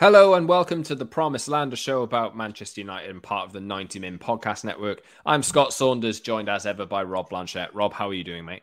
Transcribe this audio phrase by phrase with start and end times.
[0.00, 3.52] Hello and welcome to the Promised Land, a show about Manchester United and part of
[3.52, 5.02] the 90 Min Podcast Network.
[5.26, 7.74] I'm Scott Saunders, joined as ever by Rob Blanchette.
[7.74, 8.62] Rob, how are you doing, mate?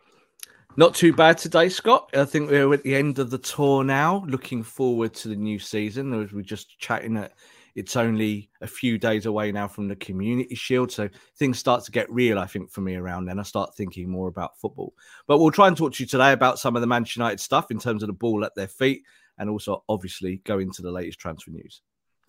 [0.77, 2.09] Not too bad today, Scott.
[2.15, 4.25] I think we're at the end of the tour now.
[4.27, 6.11] Looking forward to the new season.
[6.19, 7.33] As we are just chatting that
[7.75, 11.91] it's only a few days away now from the Community Shield, so things start to
[11.91, 12.39] get real.
[12.39, 14.95] I think for me around then, I start thinking more about football.
[15.27, 17.69] But we'll try and talk to you today about some of the Manchester United stuff
[17.69, 19.03] in terms of the ball at their feet
[19.37, 21.81] and also obviously go into the latest transfer news.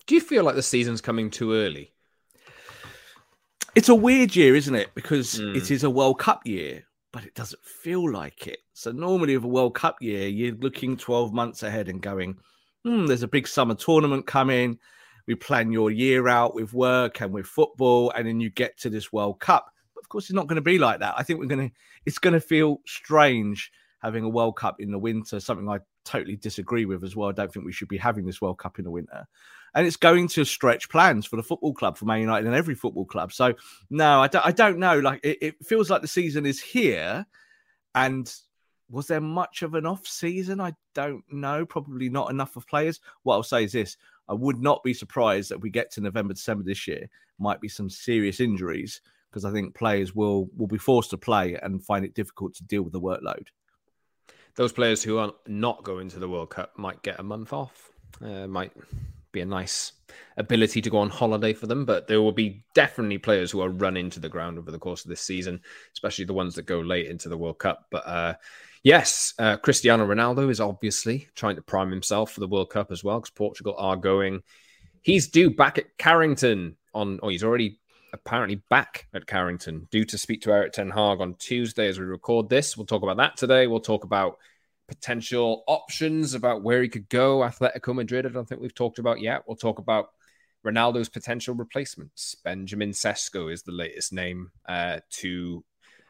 [0.07, 1.93] Do you feel like the season's coming too early?
[3.75, 4.89] It's a weird year, isn't it?
[4.95, 5.55] Because mm.
[5.55, 8.59] it is a World Cup year, but it doesn't feel like it.
[8.73, 12.37] So normally, with a World Cup year, you're looking 12 months ahead and going,
[12.83, 14.79] hmm, there's a big summer tournament coming.
[15.27, 18.89] We plan your year out with work and with football, and then you get to
[18.89, 19.71] this World Cup.
[19.93, 21.13] But of course, it's not going to be like that.
[21.17, 24.91] I think we're going to, it's going to feel strange having a World Cup in
[24.91, 27.29] the winter, something I totally disagree with as well.
[27.29, 29.27] I don't think we should be having this World Cup in the winter.
[29.75, 32.75] And it's going to stretch plans for the football club, for Man United and every
[32.75, 33.31] football club.
[33.31, 33.53] So,
[33.89, 34.99] no, I don't, I don't know.
[34.99, 37.25] Like, it, it feels like the season is here.
[37.93, 38.33] And
[38.89, 40.59] was there much of an off season?
[40.59, 41.65] I don't know.
[41.65, 42.99] Probably not enough of players.
[43.23, 43.97] What I'll say is this
[44.27, 47.67] I would not be surprised that we get to November, December this year, might be
[47.67, 52.03] some serious injuries because I think players will will be forced to play and find
[52.03, 53.47] it difficult to deal with the workload
[54.55, 57.91] those players who are not going to the World Cup might get a month off.
[58.21, 58.73] Uh, might
[59.31, 59.93] be a nice
[60.37, 63.69] ability to go on holiday for them, but there will be definitely players who are
[63.69, 65.61] run into the ground over the course of this season,
[65.93, 67.85] especially the ones that go late into the World Cup.
[67.91, 68.33] But uh,
[68.83, 73.03] yes, uh, Cristiano Ronaldo is obviously trying to prime himself for the World Cup as
[73.03, 74.41] well because Portugal are going.
[75.01, 77.78] He's due back at Carrington on, oh, he's already
[78.13, 82.05] apparently back at Carrington, due to speak to Erik Ten Hag on Tuesday as we
[82.05, 82.75] record this.
[82.75, 83.67] We'll talk about that today.
[83.67, 84.37] We'll talk about
[84.87, 87.39] potential options about where he could go.
[87.39, 89.43] Atletico Madrid, I don't think we've talked about yet.
[89.47, 90.09] We'll talk about
[90.65, 92.35] Ronaldo's potential replacements.
[92.43, 95.63] Benjamin Sesko is the latest name uh, to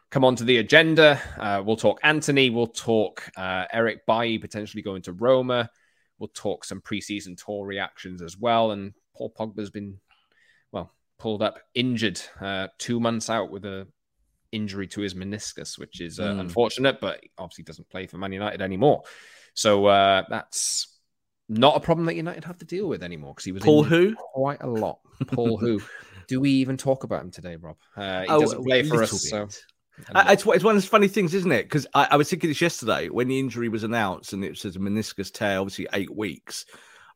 [0.09, 1.21] come onto the agenda.
[1.37, 2.49] Uh, we'll talk Antony.
[2.49, 5.69] We'll talk uh, Eric Bailly potentially going to Roma.
[6.17, 8.71] We'll talk some preseason tour reactions as well.
[8.71, 9.99] And Paul Pogba's been
[11.19, 13.87] pulled up injured, uh, two months out with a
[14.51, 16.39] injury to his meniscus, which is uh, mm.
[16.39, 19.03] unfortunate, but obviously doesn't play for Man United anymore.
[19.53, 20.87] So uh, that's
[21.47, 24.15] not a problem that United have to deal with anymore because he was Paul who
[24.15, 24.99] quite a lot.
[25.27, 25.81] Paul who
[26.27, 27.77] do we even talk about him today, Rob?
[27.95, 29.19] Uh, he oh, doesn't play for us, bit.
[29.19, 29.47] so.
[30.15, 31.63] It's, it's one of those funny things, isn't it?
[31.63, 34.77] Because I, I, was thinking this yesterday when the injury was announced and it says
[34.77, 36.65] a meniscus tear, obviously eight weeks.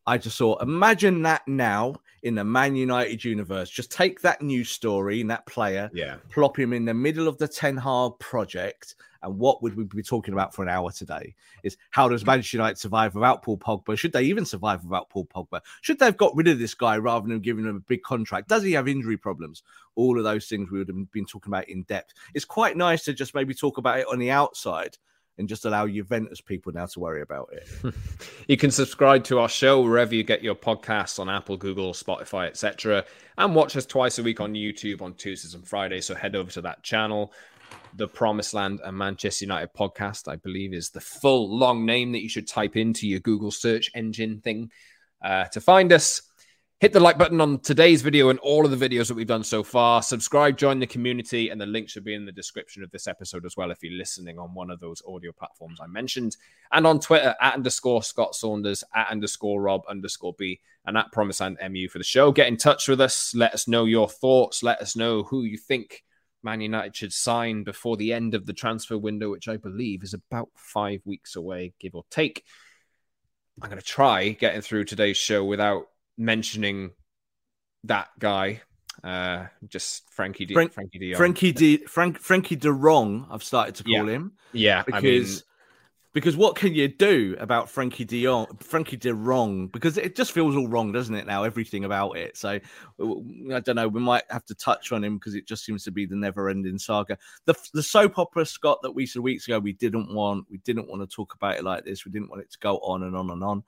[0.06, 3.70] I just thought, imagine that now in the Man United universe.
[3.70, 7.38] Just take that news story and that player, yeah, plop him in the middle of
[7.38, 11.36] the Ten Hag project, and what would we be talking about for an hour today?
[11.64, 13.98] Is how does Manchester United survive without Paul Pogba?
[13.98, 15.62] Should they even survive without Paul Pogba?
[15.82, 18.50] Should they have got rid of this guy rather than giving him a big contract?
[18.50, 19.64] Does he have injury problems?
[19.96, 22.14] All of those things we would have been talking about in depth.
[22.34, 24.98] It's quite nice to just maybe talk about it on the outside
[25.38, 27.94] and just allow Juventus people now to worry about it.
[28.48, 32.48] you can subscribe to our show wherever you get your podcasts on Apple, Google, Spotify,
[32.48, 33.04] etc.
[33.38, 36.06] And watch us twice a week on YouTube on Tuesdays and Fridays.
[36.06, 37.34] So head over to that channel.
[37.96, 42.22] The Promised Land and Manchester United podcast, I believe, is the full long name that
[42.22, 44.72] you should type into your Google search engine thing
[45.24, 46.22] uh, to find us.
[46.84, 49.46] Hit the like button on today's video and all of the videos that we've done
[49.46, 50.02] so far.
[50.02, 53.46] Subscribe, join the community, and the link should be in the description of this episode
[53.46, 56.36] as well if you're listening on one of those audio platforms I mentioned.
[56.74, 61.40] And on Twitter, at underscore Scott Saunders, at underscore Rob underscore B, and at Promise
[61.40, 62.34] and MU for the show.
[62.34, 63.34] Get in touch with us.
[63.34, 64.62] Let us know your thoughts.
[64.62, 66.04] Let us know who you think
[66.44, 70.14] Man United should sign before the end of the transfer window, which I believe is
[70.14, 72.44] about five weeks away, give or take.
[73.62, 75.88] I'm going to try getting through today's show without
[76.18, 76.92] mentioning
[77.86, 78.62] that guy.
[79.04, 80.54] Uh, just Frankie D.
[80.54, 81.14] Frank, Frankie D.
[81.14, 81.78] Frankie D.
[81.86, 83.28] Frank Frankie De Wrong.
[83.30, 84.16] I've started to call Yeah.
[84.16, 85.40] him Yeah, because I mean,
[86.14, 89.68] because what can you do about Frenkie De Jong, Frankie De Wrong?
[89.68, 91.26] Because it just feels all wrong, doesn't it?
[91.26, 92.38] Now everything about it.
[92.38, 92.60] So
[93.00, 93.88] I don't know.
[93.88, 96.78] We might have to touch on him because it just seems to be the never-ending
[96.78, 97.18] saga.
[97.46, 100.46] The the soap opera Scott that we said weeks ago we didn't want.
[100.52, 102.06] We didn't want to talk about it like this.
[102.06, 103.64] We didn't want it to go on and on and on.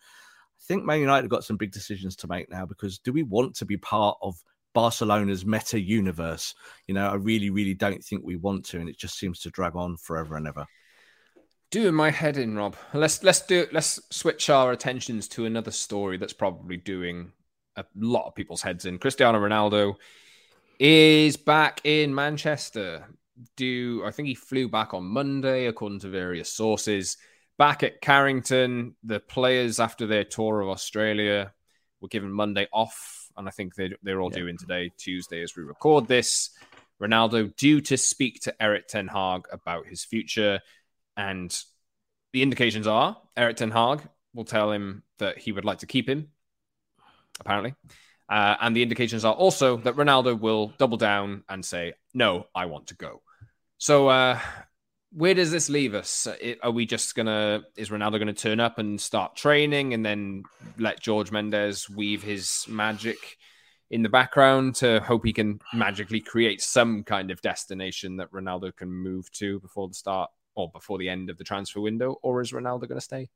[0.66, 3.22] I think Man United have got some big decisions to make now because do we
[3.22, 4.36] want to be part of
[4.74, 6.56] Barcelona's meta universe?
[6.88, 9.52] You know, I really, really don't think we want to, and it just seems to
[9.52, 10.66] drag on forever and ever.
[11.72, 12.76] doing my head in, Rob.
[12.94, 17.32] Let's let's do let's switch our attentions to another story that's probably doing
[17.76, 18.98] a lot of people's heads in.
[18.98, 19.96] Cristiano Ronaldo
[20.80, 23.06] is back in Manchester.
[23.56, 27.18] Do I think he flew back on Monday, according to various sources.
[27.58, 31.54] Back at Carrington, the players after their tour of Australia
[32.02, 34.40] were given Monday off, and I think they they're all Yeah.
[34.40, 36.50] due in today, Tuesday, as we record this.
[37.02, 40.62] Ronaldo due to speak to Erik Ten Hag about his future.
[41.18, 41.58] And
[42.34, 44.02] the indications are Erik Ten Hag
[44.34, 46.30] will tell him that he would like to keep him,
[47.40, 47.74] apparently.
[48.28, 52.66] Uh, and the indications are also that Ronaldo will double down and say, No, I
[52.66, 53.22] want to go.
[53.78, 54.40] So, uh,
[55.16, 56.28] where does this leave us?
[56.28, 60.06] Uh, Are we just to, is Ronaldo going to turn up and start training and
[60.06, 60.44] then
[60.78, 63.38] let Jorge Mendes weave his magic
[63.90, 68.76] in the background to hope he can magically create some kind of destination that Ronaldo
[68.76, 72.18] can move to before the start or before the end of the transfer window?
[72.22, 73.30] Or is Ronaldo going to stay?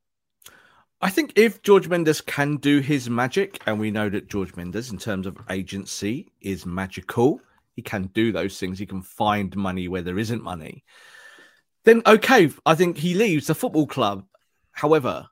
[1.01, 4.91] I think if Jorge Mendes can do his magic, and we know that Jorge Mendes,
[4.91, 7.39] in terms of agency, is magical,
[7.73, 8.77] he can do those things.
[8.77, 10.83] He can find money where there isn't money.
[11.85, 14.25] Then, okay, I think he leaves the football club.
[14.71, 15.27] However,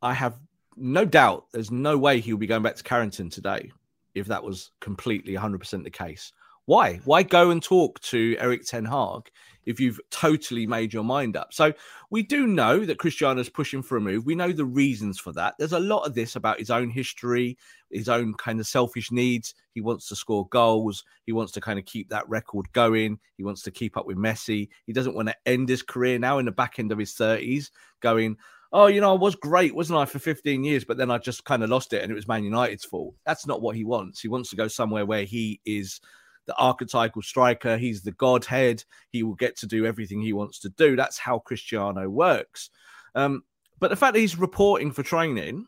[0.00, 0.38] I have
[0.76, 3.72] no doubt there's no way he'll be going back to Carrington today
[4.14, 6.32] if that was completely 100% the case.
[6.66, 7.00] Why?
[7.04, 9.30] Why go and talk to Erik Ten Hag
[9.64, 11.52] if you've totally made your mind up?
[11.52, 11.72] So
[12.10, 14.26] we do know that Cristiano's pushing for a move.
[14.26, 15.54] We know the reasons for that.
[15.58, 17.58] There's a lot of this about his own history,
[17.90, 19.54] his own kind of selfish needs.
[19.74, 21.04] He wants to score goals.
[21.26, 23.18] He wants to kind of keep that record going.
[23.36, 24.68] He wants to keep up with Messi.
[24.86, 27.70] He doesn't want to end his career now in the back end of his 30s
[28.00, 28.36] going,
[28.72, 31.44] oh, you know, I was great, wasn't I, for 15 years, but then I just
[31.44, 33.14] kind of lost it and it was Man United's fault.
[33.26, 34.20] That's not what he wants.
[34.20, 36.00] He wants to go somewhere where he is
[36.46, 37.76] the archetypal striker.
[37.76, 38.84] He's the godhead.
[39.10, 40.96] He will get to do everything he wants to do.
[40.96, 42.70] That's how Cristiano works.
[43.14, 43.42] Um,
[43.78, 45.66] but the fact that he's reporting for training,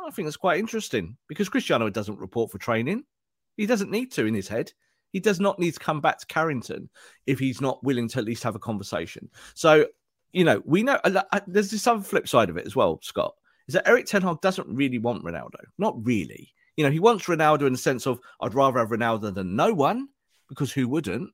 [0.00, 3.04] I think that's quite interesting because Cristiano doesn't report for training.
[3.56, 4.72] He doesn't need to in his head.
[5.12, 6.88] He does not need to come back to Carrington
[7.26, 9.28] if he's not willing to at least have a conversation.
[9.54, 9.86] So,
[10.32, 13.34] you know, we know uh, there's this other flip side of it as well, Scott,
[13.68, 15.60] is that Erik Ten Hag doesn't really want Ronaldo.
[15.78, 16.54] Not really.
[16.76, 19.72] You know, he wants Ronaldo in the sense of I'd rather have Ronaldo than no
[19.72, 20.08] one
[20.48, 21.30] because who wouldn't?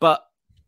[0.00, 0.24] But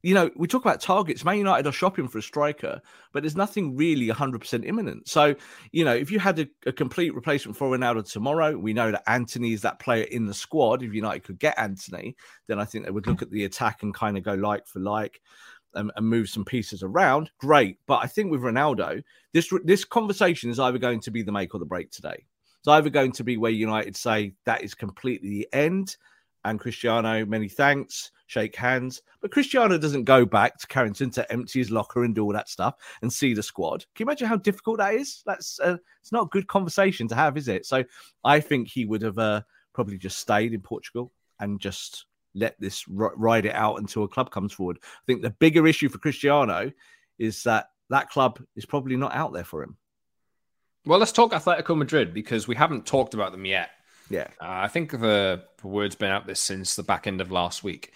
[0.06, 1.24] you know, we talk about targets.
[1.24, 2.80] Man United are shopping for a striker,
[3.12, 5.08] but there's nothing really 100% imminent.
[5.08, 5.34] So,
[5.72, 9.02] you know, if you had a, a, complete replacement for Ronaldo tomorrow, we know that
[9.08, 10.84] Anthony is that player in the squad.
[10.84, 12.14] If United could get Antony,
[12.46, 14.78] then I think they would look at the attack and kind of go like for
[14.78, 15.20] like.
[15.74, 17.76] And, and move some pieces around, great.
[17.86, 19.02] But I think with Ronaldo,
[19.34, 22.24] this this conversation is either going to be the make or the break today.
[22.66, 25.96] It's either going to be where United say that is completely the end,
[26.44, 29.02] and Cristiano, many thanks, shake hands.
[29.22, 32.48] But Cristiano doesn't go back to Carrington to empty his locker and do all that
[32.48, 33.84] stuff and see the squad.
[33.94, 35.22] Can you imagine how difficult that is?
[35.24, 37.66] That's uh, it's not a good conversation to have, is it?
[37.66, 37.84] So
[38.24, 39.42] I think he would have uh,
[39.72, 44.08] probably just stayed in Portugal and just let this r- ride it out until a
[44.08, 44.80] club comes forward.
[44.82, 46.72] I think the bigger issue for Cristiano
[47.20, 49.76] is that that club is probably not out there for him.
[50.86, 53.70] Well, let's talk Atletico Madrid because we haven't talked about them yet.
[54.08, 57.32] Yeah, uh, I think the, the word's been out this since the back end of
[57.32, 57.92] last week.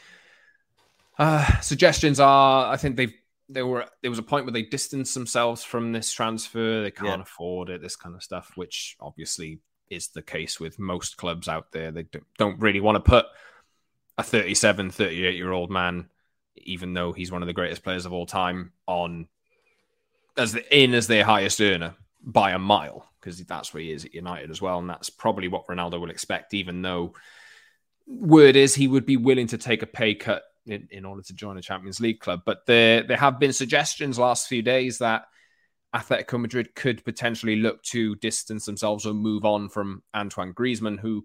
[1.19, 3.15] Uh, suggestions are, I think they've
[3.49, 6.83] there were there was a point where they distanced themselves from this transfer.
[6.83, 7.23] They can't Yeah.
[7.23, 11.73] afford it, this kind of stuff, which obviously is the case with most clubs out
[11.73, 11.91] there.
[11.91, 13.27] They don't- don't really want to put
[14.19, 16.09] a 37, 38 year old man,
[16.57, 19.29] even though he's one of the greatest players of all time, on
[20.37, 24.05] as the, in as their highest earner by a mile because that's where he is
[24.05, 26.55] at United as well, and that's probably what Ronaldo will expect.
[26.55, 27.15] Even though
[28.07, 31.35] word is he would be willing to take a pay cut in, in order to
[31.35, 35.25] join a Champions League club, but there there have been suggestions last few days that
[35.95, 41.25] Atletico Madrid could potentially look to distance themselves or move on from Antoine Griezmann, who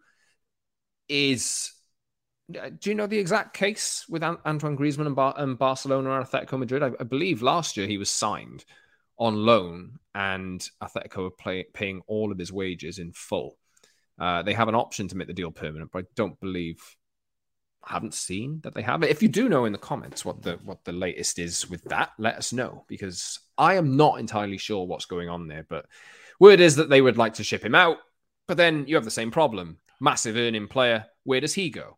[1.07, 1.71] is.
[2.51, 6.59] Do you know the exact case with Antoine Griezmann and, Bar- and Barcelona or Atletico
[6.59, 6.83] Madrid?
[6.83, 8.65] I, I believe last year he was signed
[9.17, 13.57] on loan and Atletico are paying all of his wages in full.
[14.19, 16.81] Uh, they have an option to make the deal permanent, but I don't believe
[17.83, 19.09] I haven't seen that they have it.
[19.09, 22.11] If you do know in the comments what the what the latest is with that,
[22.17, 25.65] let us know because I am not entirely sure what's going on there.
[25.67, 25.85] But
[26.39, 27.97] word is that they would like to ship him out,
[28.47, 29.77] but then you have the same problem.
[30.01, 31.97] Massive earning player, where does he go?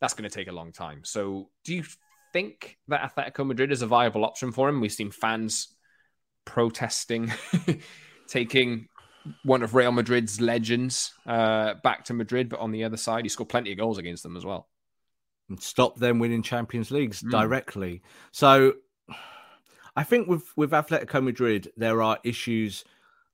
[0.00, 1.02] That's going to take a long time.
[1.04, 1.84] So, do you
[2.32, 4.80] think that Atletico Madrid is a viable option for him?
[4.80, 5.68] We've seen fans
[6.44, 7.32] protesting,
[8.28, 8.88] taking
[9.44, 13.28] one of Real Madrid's legends uh, back to Madrid, but on the other side, he
[13.28, 14.68] scored plenty of goals against them as well.
[15.48, 17.30] And stop them winning Champions Leagues mm.
[17.30, 18.02] directly.
[18.30, 18.74] So
[19.96, 22.84] I think with with Atletico Madrid, there are issues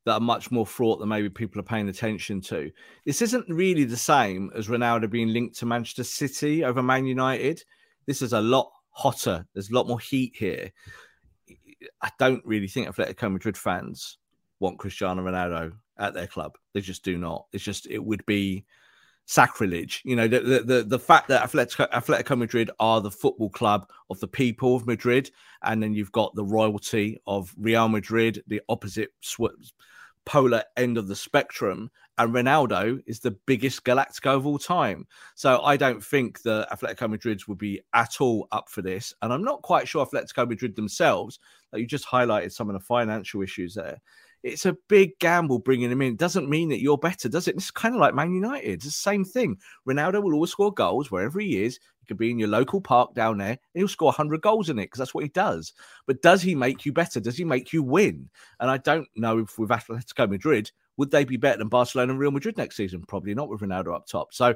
[0.04, 2.70] that are much more fraught than maybe people are paying attention to.
[3.04, 7.62] This isn't really the same as Ronaldo being linked to Manchester City over Man United.
[8.06, 9.46] This is a lot hotter.
[9.52, 10.72] There's a lot more heat here.
[12.02, 14.18] I don't really think Atletico Madrid fans
[14.60, 16.56] want Cristiano Ronaldo at their club.
[16.74, 17.46] They just do not.
[17.52, 18.64] It's just it would be
[19.26, 20.02] sacrilege.
[20.04, 23.88] You know, the the the, the fact that Atletico, Atletico Madrid are the football club
[24.10, 25.30] of the people of Madrid,
[25.62, 29.72] and then you've got the royalty of Real Madrid, the opposite sw-
[30.28, 35.06] polar end of the spectrum, and Ronaldo is the biggest Galactico of all time.
[35.34, 39.14] So I don't think the Atletico Madrid would be at all up for this.
[39.22, 41.38] And I'm not quite sure Atletico Madrid themselves,
[41.72, 44.02] like you just highlighted some of the financial issues there.
[44.42, 46.16] It's a big gamble bringing him in.
[46.16, 47.56] Doesn't mean that you're better, does it?
[47.56, 48.70] It's kind of like Man United.
[48.70, 49.58] It's the same thing.
[49.88, 51.80] Ronaldo will always score goals wherever he is.
[52.08, 54.84] Could be in your local park down there and he'll score 100 goals in it
[54.84, 55.74] because that's what he does.
[56.06, 57.20] But does he make you better?
[57.20, 58.30] Does he make you win?
[58.60, 62.18] And I don't know if with Atletico Madrid, would they be better than Barcelona and
[62.20, 63.04] Real Madrid next season?
[63.06, 64.32] Probably not with Ronaldo up top.
[64.32, 64.54] So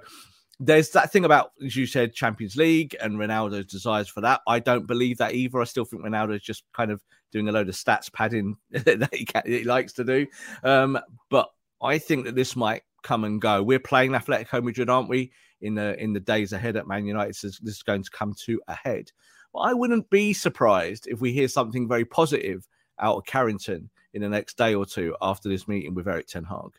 [0.59, 4.41] there's that thing about, as you said, Champions League and Ronaldo's desires for that.
[4.47, 5.61] I don't believe that either.
[5.61, 9.25] I still think Ronaldo's just kind of doing a load of stats padding that he,
[9.25, 10.27] can, he likes to do.
[10.63, 10.99] Um,
[11.31, 11.51] but
[11.83, 13.63] I think that this might come and go.
[13.63, 15.33] We're playing Atletico Madrid, aren't we?
[15.63, 18.35] In the in the days ahead at Man United, so this is going to come
[18.47, 19.13] to a head.
[19.53, 22.67] Well, I wouldn't be surprised if we hear something very positive
[22.99, 26.45] out of Carrington in the next day or two after this meeting with Erik Ten
[26.45, 26.73] Hag.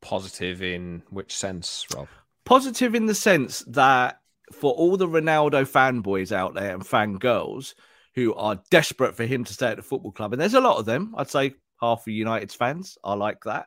[0.00, 2.08] Positive in which sense, Rob?
[2.44, 4.20] Positive in the sense that
[4.52, 7.74] for all the Ronaldo fanboys out there and fangirls
[8.14, 10.78] who are desperate for him to stay at the football club, and there's a lot
[10.78, 13.66] of them, I'd say half of United's fans are like that.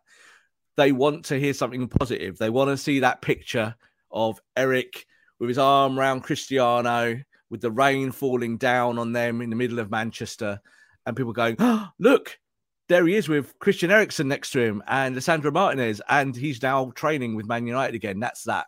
[0.78, 2.38] They want to hear something positive.
[2.38, 3.76] They want to see that picture
[4.12, 5.06] of Erik
[5.40, 9.80] with his arm around Cristiano, with the rain falling down on them in the middle
[9.80, 10.60] of Manchester,
[11.06, 12.38] and people going, oh, "Look,
[12.90, 16.92] there he is with Christian Eriksen next to him and Lisandro Martinez, and he's now
[16.96, 18.20] training with Man United again.
[18.20, 18.66] That's that.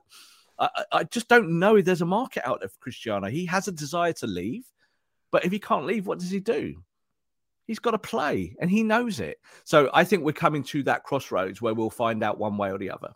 [0.60, 3.28] I, I just don't know if there's a market out for Cristiano.
[3.28, 4.64] He has a desire to leave,
[5.32, 6.76] but if he can't leave, what does he do?
[7.66, 9.40] He's got to play, and he knows it.
[9.64, 12.78] So I think we're coming to that crossroads where we'll find out one way or
[12.78, 13.14] the other.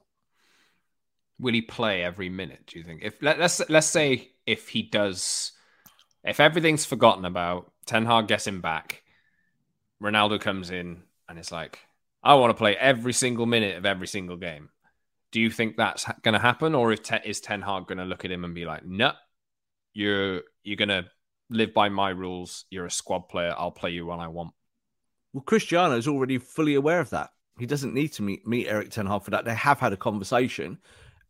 [1.39, 2.63] Will he play every minute?
[2.67, 3.01] Do you think?
[3.03, 5.51] If let, let's let's say if he does,
[6.23, 9.03] if everything's forgotten about, Ten Hag gets him back
[10.01, 11.79] Ronaldo comes in and it's like,
[12.23, 14.69] I want to play every single minute of every single game.
[15.31, 18.05] Do you think that's going to happen, or if te- is Ten Hag going to
[18.05, 19.11] look at him and be like, "No,
[19.93, 21.05] you're you're going to
[21.49, 22.63] live by my rules.
[22.69, 23.53] You're a squad player.
[23.57, 24.53] I'll play you when I want."
[25.33, 27.31] Well, Cristiano is already fully aware of that.
[27.59, 29.43] He doesn't need to meet meet Erik Ten Hag for that.
[29.43, 30.77] They have had a conversation,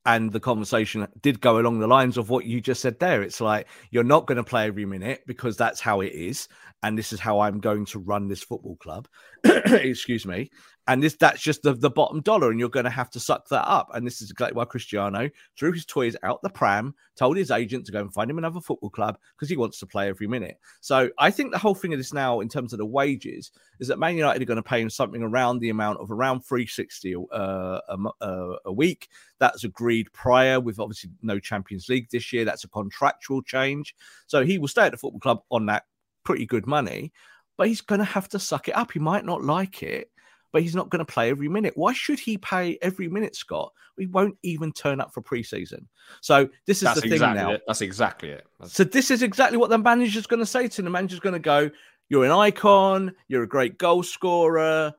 [0.05, 3.23] and the conversation did go along the lines of what you just said there.
[3.23, 6.47] It's like you're not going to play every minute because that's how it is,
[6.83, 9.07] and this is how I'm going to run this football club.
[9.43, 10.49] Excuse me
[10.87, 13.47] and this that's just the, the bottom dollar and you're going to have to suck
[13.49, 13.89] that up.
[13.93, 17.85] And this is exactly why cristiano threw his toys out the pram told his agent
[17.85, 20.59] to go and find him another football club because he wants to play every minute.
[20.81, 23.87] So i think the whole thing of this now in terms of the wages is
[23.87, 27.15] that man united are going to pay him something around the amount of around 360
[27.15, 29.07] uh, a, uh, a week.
[29.39, 32.45] That's agreed prior with obviously no champions league this year.
[32.45, 33.95] That's a contractual change.
[34.27, 35.83] So he will stay at the football club on that
[36.23, 37.11] pretty good money
[37.57, 38.91] but he's going to have to suck it up.
[38.91, 40.11] He might not like it
[40.55, 41.73] but he's not going to play every minute.
[41.75, 43.73] Why should he pay every minute, Scott?
[43.97, 45.85] We won't even turn up for preseason.
[46.21, 47.55] So this is That's the exactly thing now.
[47.55, 47.63] It.
[47.67, 48.47] That's exactly it.
[48.57, 48.71] That's...
[48.71, 50.85] So this is exactly what the manager's going to say to him.
[50.85, 51.69] The manager's going to go,
[52.07, 53.13] "You're an icon.
[53.27, 54.93] You're a great goal scorer.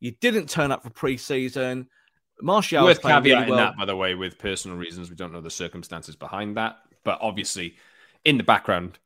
[0.00, 1.86] You didn't turn up for preseason."
[2.42, 3.58] Martial worth caveating really well.
[3.58, 5.10] that, by the way, with personal reasons.
[5.10, 7.76] We don't know the circumstances behind that, but obviously,
[8.24, 8.98] in the background,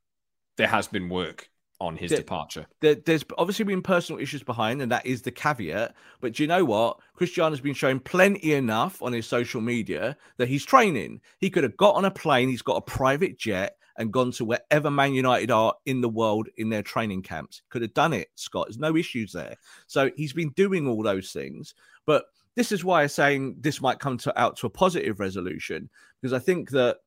[0.56, 1.50] there has been work
[1.82, 2.66] on his there, departure.
[2.80, 5.94] There, there's obviously been personal issues behind, and that is the caveat.
[6.20, 7.00] But do you know what?
[7.14, 11.20] Cristiano's been showing plenty enough on his social media that he's training.
[11.38, 14.44] He could have got on a plane, he's got a private jet, and gone to
[14.44, 17.62] wherever Man United are in the world in their training camps.
[17.68, 18.68] Could have done it, Scott.
[18.68, 19.56] There's no issues there.
[19.86, 21.74] So he's been doing all those things.
[22.06, 25.90] But this is why I'm saying this might come to, out to a positive resolution
[26.20, 26.98] because I think that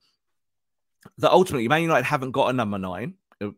[1.19, 3.13] that ultimately Man United haven't got a number nine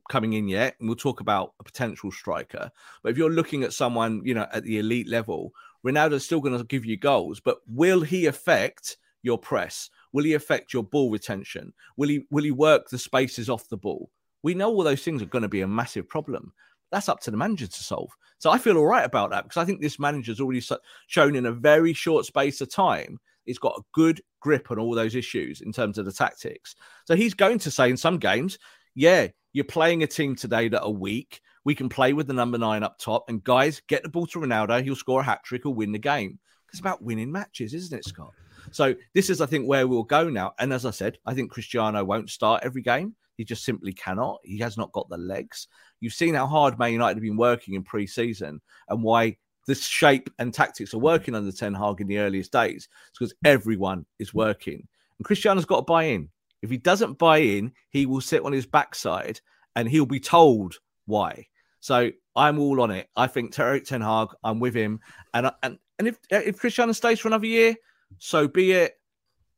[0.09, 2.71] coming in yet, and we'll talk about a potential striker.
[3.03, 5.51] But if you're looking at someone, you know, at the elite level,
[5.85, 9.89] Ronaldo's still going to give you goals, but will he affect your press?
[10.13, 11.73] Will he affect your ball retention?
[11.95, 14.09] Will he will he work the spaces off the ball?
[14.43, 16.53] We know all those things are going to be a massive problem.
[16.91, 18.11] That's up to the manager to solve.
[18.37, 20.63] So I feel all right about that because I think this manager's already
[21.07, 24.93] shown in a very short space of time he's got a good grip on all
[24.93, 26.75] those issues in terms of the tactics.
[27.05, 28.59] So he's going to say in some games,
[28.93, 29.27] yeah,
[29.57, 31.41] you're playing a team today that are weak.
[31.65, 33.27] We can play with the number nine up top.
[33.27, 34.83] And guys, get the ball to Ronaldo.
[34.83, 36.37] He'll score a hat trick or win the game.
[36.69, 38.33] It's about winning matches, isn't it, Scott?
[38.69, 40.53] So this is, I think, where we'll go now.
[40.59, 43.15] And as I said, I think Cristiano won't start every game.
[43.35, 44.41] He just simply cannot.
[44.43, 45.67] He has not got the legs.
[46.01, 50.29] You've seen how hard Man United have been working in pre-season and why the shape
[50.37, 52.87] and tactics are working under Ten Hag in the earliest days.
[53.09, 54.87] It's because everyone is working.
[55.17, 56.29] And Cristiano's got to buy in.
[56.61, 59.39] If he doesn't buy in, he will sit on his backside
[59.75, 61.47] and he'll be told why.
[61.79, 63.07] So I'm all on it.
[63.15, 64.99] I think Erik Ten Hag, I'm with him.
[65.33, 67.75] And and and if if Cristiano stays for another year,
[68.17, 68.93] so be it.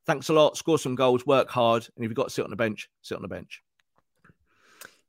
[0.06, 0.58] Thanks a lot.
[0.58, 3.16] Score some goals, work hard, and if you've got to sit on the bench, sit
[3.16, 3.62] on the bench.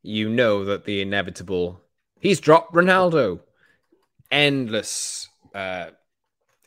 [0.03, 1.81] You know that the inevitable.
[2.21, 3.41] He's dropped Ronaldo
[4.31, 5.91] endless, uh,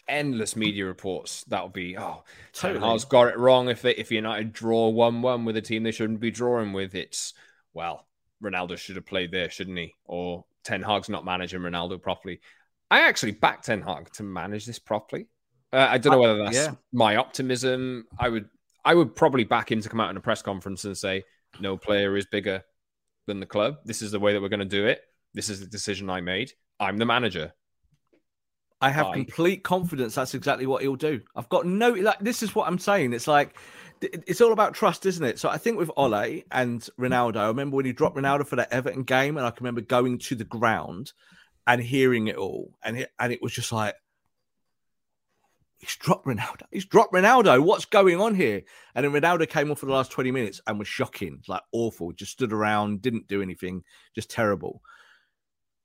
[0.07, 1.43] endless media reports.
[1.45, 2.79] That'll be oh, totally.
[2.79, 3.69] Ten Hag's got it wrong.
[3.69, 6.95] If they if United draw one one with a team they shouldn't be drawing with,
[6.95, 7.33] it's
[7.73, 8.07] well,
[8.43, 9.93] Ronaldo should have played there, shouldn't he?
[10.05, 12.41] Or Ten Hag's not managing Ronaldo properly.
[12.91, 15.27] I actually back Ten Hag to manage this properly.
[15.71, 16.75] Uh, I don't know whether that's yeah.
[16.91, 18.05] my optimism.
[18.19, 18.49] I would
[18.85, 21.23] I would probably back him to come out in a press conference and say
[21.59, 22.63] no player is bigger
[23.25, 23.77] than the club.
[23.85, 25.01] This is the way that we're going to do it.
[25.33, 26.51] This is the decision I made.
[26.79, 27.53] I'm the manager.
[28.83, 29.13] I have Bye.
[29.13, 31.21] complete confidence that's exactly what he'll do.
[31.35, 33.13] I've got no like this is what I'm saying.
[33.13, 33.57] It's like
[34.01, 35.39] it's all about trust, isn't it?
[35.39, 38.73] So I think with Ole and Ronaldo, I remember when he dropped Ronaldo for that
[38.73, 41.13] Everton game, and I can remember going to the ground
[41.65, 43.95] and hearing it all, and it, and it was just like
[45.77, 46.63] he's dropped Ronaldo.
[46.71, 47.63] He's dropped Ronaldo.
[47.63, 48.63] What's going on here?
[48.95, 52.11] And then Ronaldo came on for the last 20 minutes and was shocking, like awful.
[52.11, 54.81] Just stood around, didn't do anything, just terrible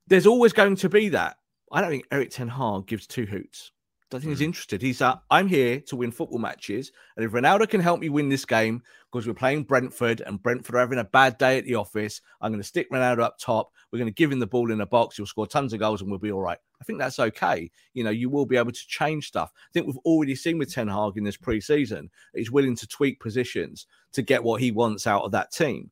[0.08, 1.36] there's always going to be that.
[1.72, 3.72] I don't think Erik Ten Hag gives two hoots.
[4.10, 4.44] I don't think he's hmm.
[4.44, 4.80] interested.
[4.80, 8.30] He's uh, I'm here to win football matches, and if Ronaldo can help me win
[8.30, 11.74] this game because we're playing Brentford and Brentford are having a bad day at the
[11.74, 13.70] office, I'm going to stick Ronaldo up top.
[13.92, 15.16] We're going to give him the ball in the box.
[15.16, 16.56] He'll score tons of goals, and we'll be all right.
[16.80, 17.70] I think that's okay.
[17.92, 19.52] You know, you will be able to change stuff.
[19.54, 23.20] I think we've already seen with Ten Hag in this preseason, he's willing to tweak
[23.20, 25.90] positions to get what he wants out of that team.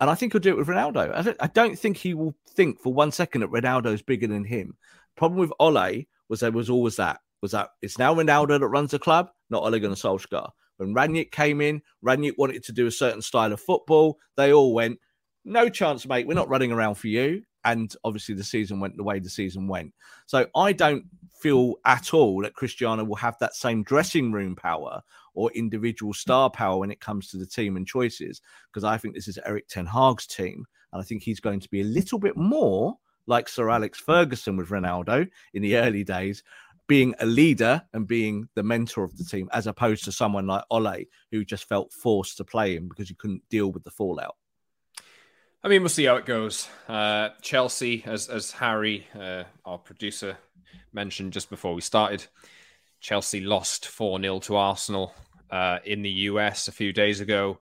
[0.00, 1.14] And I think he'll do it with Ronaldo.
[1.14, 4.42] I don't, I don't think he will think for one second that Ronaldo's bigger than
[4.42, 4.76] him.
[5.16, 8.92] Problem with Ole was there was always that was that it's now Ronaldo that runs
[8.92, 10.50] the club, not Ole Gunnar Solskjaer.
[10.76, 14.18] When Rangnick came in, Rangnick wanted to do a certain style of football.
[14.36, 14.98] They all went,
[15.44, 16.26] no chance, mate.
[16.26, 17.42] We're not running around for you.
[17.64, 19.92] And obviously, the season went the way the season went.
[20.26, 21.04] So I don't
[21.38, 25.02] feel at all that Cristiano will have that same dressing room power
[25.34, 29.14] or individual star power when it comes to the team and choices, because I think
[29.14, 30.64] this is Erik Ten Hag's team.
[30.92, 34.56] And I think he's going to be a little bit more like Sir Alex Ferguson
[34.56, 36.42] with Ronaldo in the early days,
[36.88, 40.64] being a leader and being the mentor of the team, as opposed to someone like
[40.70, 44.36] Ole, who just felt forced to play him because he couldn't deal with the fallout.
[45.64, 46.68] I mean, we'll see how it goes.
[46.88, 50.36] Uh, Chelsea, as as Harry, uh, our producer,
[50.92, 52.26] mentioned just before we started,
[53.00, 55.14] Chelsea lost 4 0 to Arsenal
[55.50, 57.58] uh, in the US a few days ago,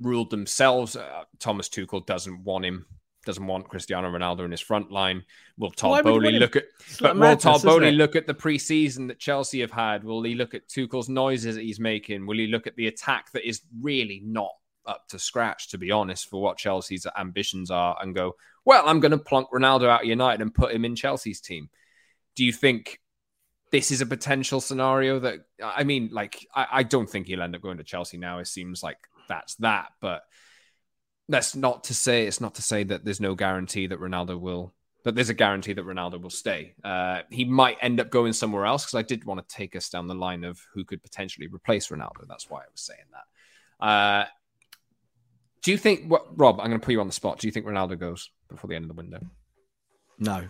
[0.00, 0.94] ruled themselves.
[0.94, 2.86] Uh, Thomas Tuchel doesn't want him,
[3.24, 5.24] doesn't want Cristiano Ronaldo in his front line.
[5.58, 6.64] Will Todd Boehly look at,
[7.00, 10.04] but will Todd Boehly look at the preseason that Chelsea have had?
[10.04, 12.26] Will he look at Tuchel's noises that he's making?
[12.26, 14.50] Will he look at the attack that is really not
[14.86, 19.00] up to scratch, to be honest, for what Chelsea's ambitions are and go, well, I'm
[19.00, 21.70] going to plunk Ronaldo out of United and put him in Chelsea's team?
[22.34, 23.00] Do you think
[23.70, 27.54] this is a potential scenario that I mean, like, I, I, don't think he'll end
[27.54, 28.38] up going to Chelsea now.
[28.38, 30.22] It seems like that's that, but
[31.28, 34.74] that's not to say it's not to say that there's no guarantee that Ronaldo will.
[35.04, 36.74] But there's a guarantee that Ronaldo will stay.
[36.84, 39.88] Uh, he might end up going somewhere else because I did want to take us
[39.88, 42.28] down the line of who could potentially replace Ronaldo.
[42.28, 43.84] That's why I was saying that.
[43.84, 44.26] Uh,
[45.62, 46.60] do you think, what, Rob?
[46.60, 47.40] I'm going to put you on the spot.
[47.40, 49.18] Do you think Ronaldo goes before the end of the window?
[50.20, 50.44] No,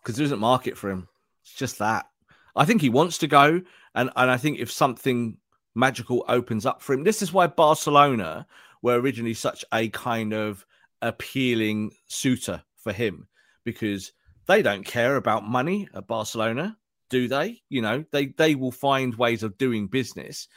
[0.00, 1.08] because there isn't market for him.
[1.42, 2.06] It's just that.
[2.54, 3.62] I think he wants to go,
[3.94, 5.38] and and I think if something
[5.74, 8.46] magical opens up for him, this is why Barcelona
[8.82, 10.64] were originally such a kind of
[11.02, 13.28] appealing suitor for him
[13.64, 14.12] because
[14.46, 16.76] they don't care about money at Barcelona,
[17.10, 17.62] do they?
[17.68, 20.48] You know, they they will find ways of doing business.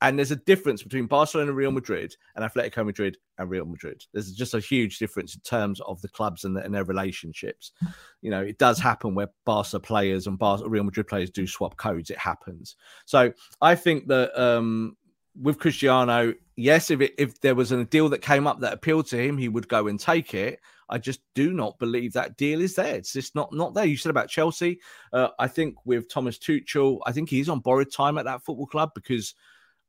[0.00, 4.04] And there's a difference between Barcelona, Real Madrid, and Atletico Madrid and Real Madrid.
[4.12, 7.72] There's just a huge difference in terms of the clubs and, the, and their relationships.
[8.20, 11.76] You know, it does happen where Barca players and Barca, Real Madrid players do swap
[11.78, 12.10] codes.
[12.10, 12.76] It happens.
[13.06, 14.96] So I think that um,
[15.40, 19.06] with Cristiano, yes, if it, if there was a deal that came up that appealed
[19.08, 20.60] to him, he would go and take it.
[20.88, 22.94] I just do not believe that deal is there.
[22.94, 23.84] It's just not not there.
[23.84, 24.80] You said about Chelsea.
[25.12, 28.66] Uh, I think with Thomas Tuchel, I think he's on borrowed time at that football
[28.66, 29.34] club because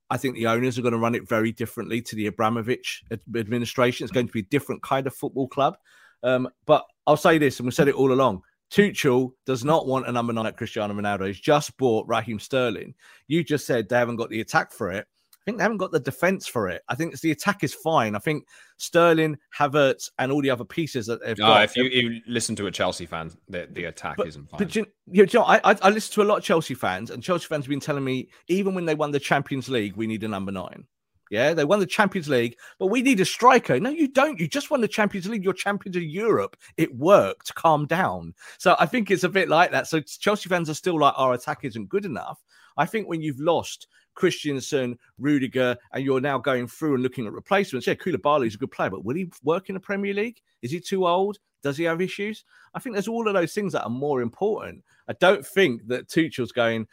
[0.09, 3.03] I think the owners are going to run it very differently to the Abramovich
[3.35, 4.03] administration.
[4.03, 5.77] It's going to be a different kind of football club.
[6.21, 8.41] Um, but I'll say this, and we said it all along.
[8.71, 11.27] Tuchel does not want a number nine at Cristiano Ronaldo.
[11.27, 12.93] He's just bought Raheem Sterling.
[13.27, 15.07] You just said they haven't got the attack for it
[15.45, 16.81] think they haven't got the defense for it.
[16.89, 18.15] I think the attack is fine.
[18.15, 18.45] I think
[18.77, 21.63] Sterling, Havertz, and all the other pieces that they've no, got.
[21.63, 24.57] If you, you, listen to a Chelsea fan, the, the attack but, isn't fine.
[24.57, 27.23] But you, you know, I, I, I listen to a lot of Chelsea fans, and
[27.23, 30.23] Chelsea fans have been telling me even when they won the Champions League, we need
[30.23, 30.85] a number nine.
[31.29, 33.79] Yeah, they won the Champions League, but we need a striker.
[33.79, 34.39] No, you don't.
[34.39, 35.43] You just won the Champions League.
[35.43, 36.57] You're champions of Europe.
[36.75, 37.53] It worked.
[37.53, 38.33] Calm down.
[38.57, 39.87] So I think it's a bit like that.
[39.87, 42.41] So Chelsea fans are still like, our attack isn't good enough.
[42.77, 43.87] I think when you've lost
[44.19, 47.87] Christensen, Rudiger, and you're now going through and looking at replacements.
[47.87, 50.41] Yeah, Koulibaly is a good player, but will he work in the Premier League?
[50.61, 51.37] Is he too old?
[51.63, 52.43] Does he have issues?
[52.73, 54.83] I think there's all of those things that are more important.
[55.07, 56.85] I don't think that Tuchel's going,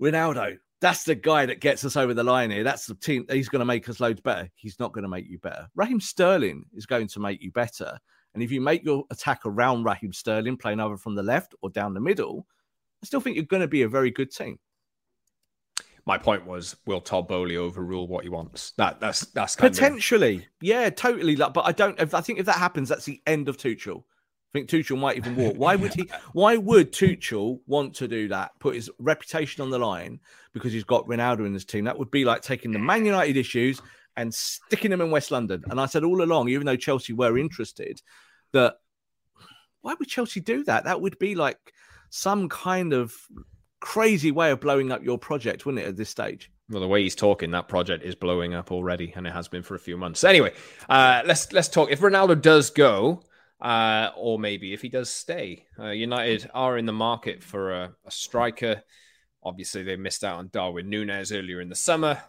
[0.00, 2.62] Ronaldo, that's the guy that gets us over the line here.
[2.62, 3.26] That's the team.
[3.28, 4.48] He's going to make us loads better.
[4.54, 5.66] He's not going to make you better.
[5.74, 7.98] Raheem Sterling is going to make you better.
[8.34, 11.70] And if you make your attack around Raheem Sterling, playing either from the left or
[11.70, 12.46] down the middle,
[13.02, 14.58] I still think you're going to be a very good team
[16.06, 18.72] my point was, will Todd Boehly overrule what he wants?
[18.78, 20.42] That that's that's potentially, of...
[20.60, 21.34] yeah, totally.
[21.34, 21.98] But I don't.
[22.00, 24.04] If, I think if that happens, that's the end of Tuchel.
[24.54, 25.56] I think Tuchel might even walk.
[25.56, 26.08] Why would he?
[26.32, 28.52] Why would Tuchel want to do that?
[28.60, 30.20] Put his reputation on the line
[30.52, 31.84] because he's got Ronaldo in his team.
[31.84, 33.82] That would be like taking the Man United issues
[34.16, 35.64] and sticking them in West London.
[35.68, 38.00] And I said all along, even though Chelsea were interested,
[38.52, 38.76] that
[39.82, 40.84] why would Chelsea do that?
[40.84, 41.58] That would be like
[42.10, 43.12] some kind of
[43.86, 46.50] crazy way of blowing up your project, wouldn't it, at this stage?
[46.68, 49.62] Well, the way he's talking, that project is blowing up already, and it has been
[49.62, 50.24] for a few months.
[50.24, 50.52] Anyway,
[50.88, 51.92] uh, let's let's talk.
[51.92, 53.22] If Ronaldo does go,
[53.60, 57.94] uh, or maybe if he does stay, uh, United are in the market for a,
[58.04, 58.82] a, striker.
[59.44, 62.20] Obviously, they missed out on Darwin Nunez earlier in the summer.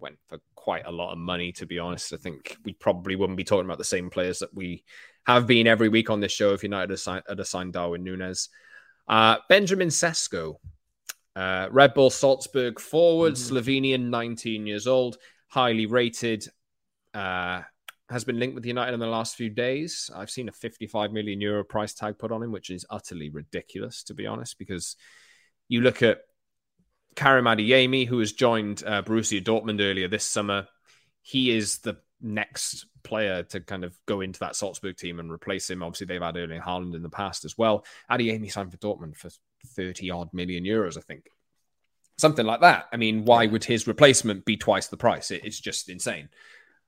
[0.00, 2.12] Went for quite a lot of money, to be honest.
[2.12, 4.84] I think we probably wouldn't be talking about the same players that we
[5.24, 6.90] have been every week on this show if United
[7.26, 8.50] had assigned, Darwin Nunez.
[9.08, 10.56] Uh, Benjamin Sesko,
[11.36, 13.56] uh, Red Bull Salzburg forward, mm-hmm.
[13.56, 15.16] Slovenian, 19 years old,
[15.48, 16.46] highly rated.
[17.14, 17.62] Uh,
[18.12, 20.10] has been linked with United in the last few days.
[20.14, 24.02] I've seen a 55 million euro price tag put on him, which is utterly ridiculous,
[24.04, 24.96] to be honest, because
[25.68, 26.18] you look at
[27.16, 30.66] Karim Adeyemi, who has joined uh, Borussia Dortmund earlier this summer.
[31.22, 35.68] He is the next player to kind of go into that Salzburg team and replace
[35.68, 35.82] him.
[35.82, 37.84] Obviously, they've had Erling Haaland in the past as well.
[38.10, 39.30] Adeyemi signed for Dortmund for
[39.66, 41.28] 30 odd million euros, I think.
[42.18, 42.86] Something like that.
[42.92, 45.30] I mean, why would his replacement be twice the price?
[45.30, 46.28] it's just insane,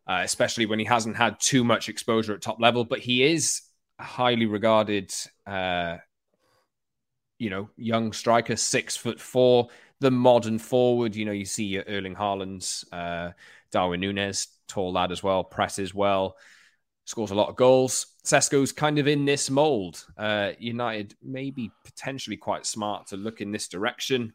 [0.06, 2.84] uh, especially when he hasn't had too much exposure at top level.
[2.84, 3.62] But he is
[3.98, 5.12] highly regarded,
[5.46, 5.96] uh,
[7.38, 9.68] you know, young striker, six foot four,
[10.00, 11.16] the modern forward.
[11.16, 13.30] You know, you see Erling Haaland's, uh,
[13.74, 16.36] Darwin Nunez, tall lad as well, presses well,
[17.06, 18.06] scores a lot of goals.
[18.24, 20.06] Sesko's kind of in this mold.
[20.16, 24.32] Uh, United maybe potentially quite smart to look in this direction.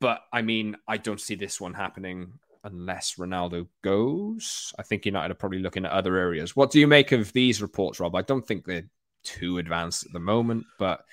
[0.00, 4.72] But I mean, I don't see this one happening unless Ronaldo goes.
[4.78, 6.54] I think United are probably looking at other areas.
[6.54, 8.14] What do you make of these reports, Rob?
[8.14, 8.88] I don't think they're
[9.24, 11.04] too advanced at the moment, but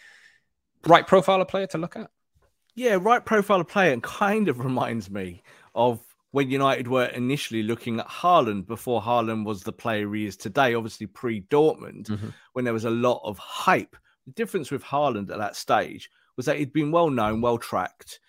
[0.86, 2.12] right profile of player to look at.
[2.76, 5.42] Yeah, right profile of player, and kind of reminds me
[5.74, 6.00] of
[6.38, 10.76] when United were initially looking at Haaland before Haaland was the player he is today,
[10.76, 12.28] obviously pre Dortmund, mm-hmm.
[12.54, 13.96] when there was a lot of hype.
[14.28, 18.20] The difference with Haaland at that stage was that he'd been well known, well tracked,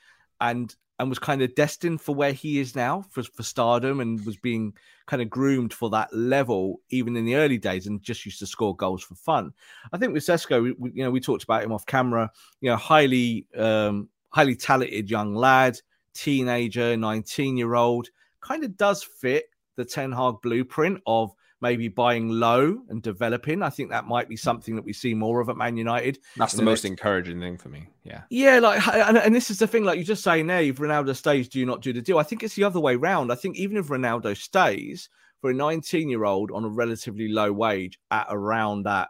[0.40, 4.24] and and was kind of destined for where he is now for, for stardom and
[4.24, 4.72] was being
[5.06, 8.46] kind of groomed for that level even in the early days and just used to
[8.46, 9.52] score goals for fun.
[9.92, 12.30] I think with Sesko, we, you know, we talked about him off camera,
[12.62, 15.78] you know, highly um, highly talented young lad
[16.18, 18.08] teenager, 19 year old,
[18.40, 23.62] kind of does fit the Ten Hag blueprint of maybe buying low and developing.
[23.62, 26.18] I think that might be something that we see more of at Man United.
[26.36, 26.90] That's the, the, most next...
[26.90, 27.88] encouraging thing for me.
[28.04, 28.22] Yeah.
[28.30, 28.60] Yeah.
[28.60, 31.48] Like, and, and, this is the thing, like you're just saying there, if Ronaldo stays,
[31.48, 32.18] do you not do the deal?
[32.18, 33.32] I think it's the other way around.
[33.32, 35.08] I think even if Ronaldo stays,
[35.40, 39.08] for a 19 year old on a relatively low wage at around that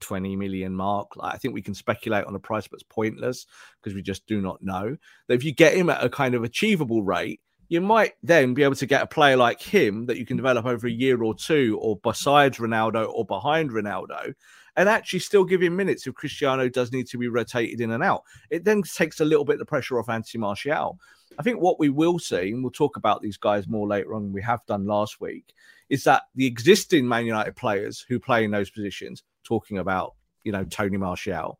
[0.00, 1.16] 20 million mark.
[1.16, 3.46] Like, I think we can speculate on a price, but it's pointless
[3.80, 4.96] because we just do not know.
[5.28, 8.62] That if you get him at a kind of achievable rate, you might then be
[8.62, 11.34] able to get a player like him that you can develop over a year or
[11.34, 14.34] two, or besides Ronaldo or behind Ronaldo,
[14.76, 18.02] and actually still give him minutes if Cristiano does need to be rotated in and
[18.02, 18.22] out.
[18.50, 20.98] It then takes a little bit of the pressure off Anthony Martial.
[21.38, 24.32] I think what we will see, and we'll talk about these guys more later on,
[24.32, 25.52] we have done last week,
[25.88, 30.52] is that the existing Man United players who play in those positions, talking about, you
[30.52, 31.58] know, Tony Martial,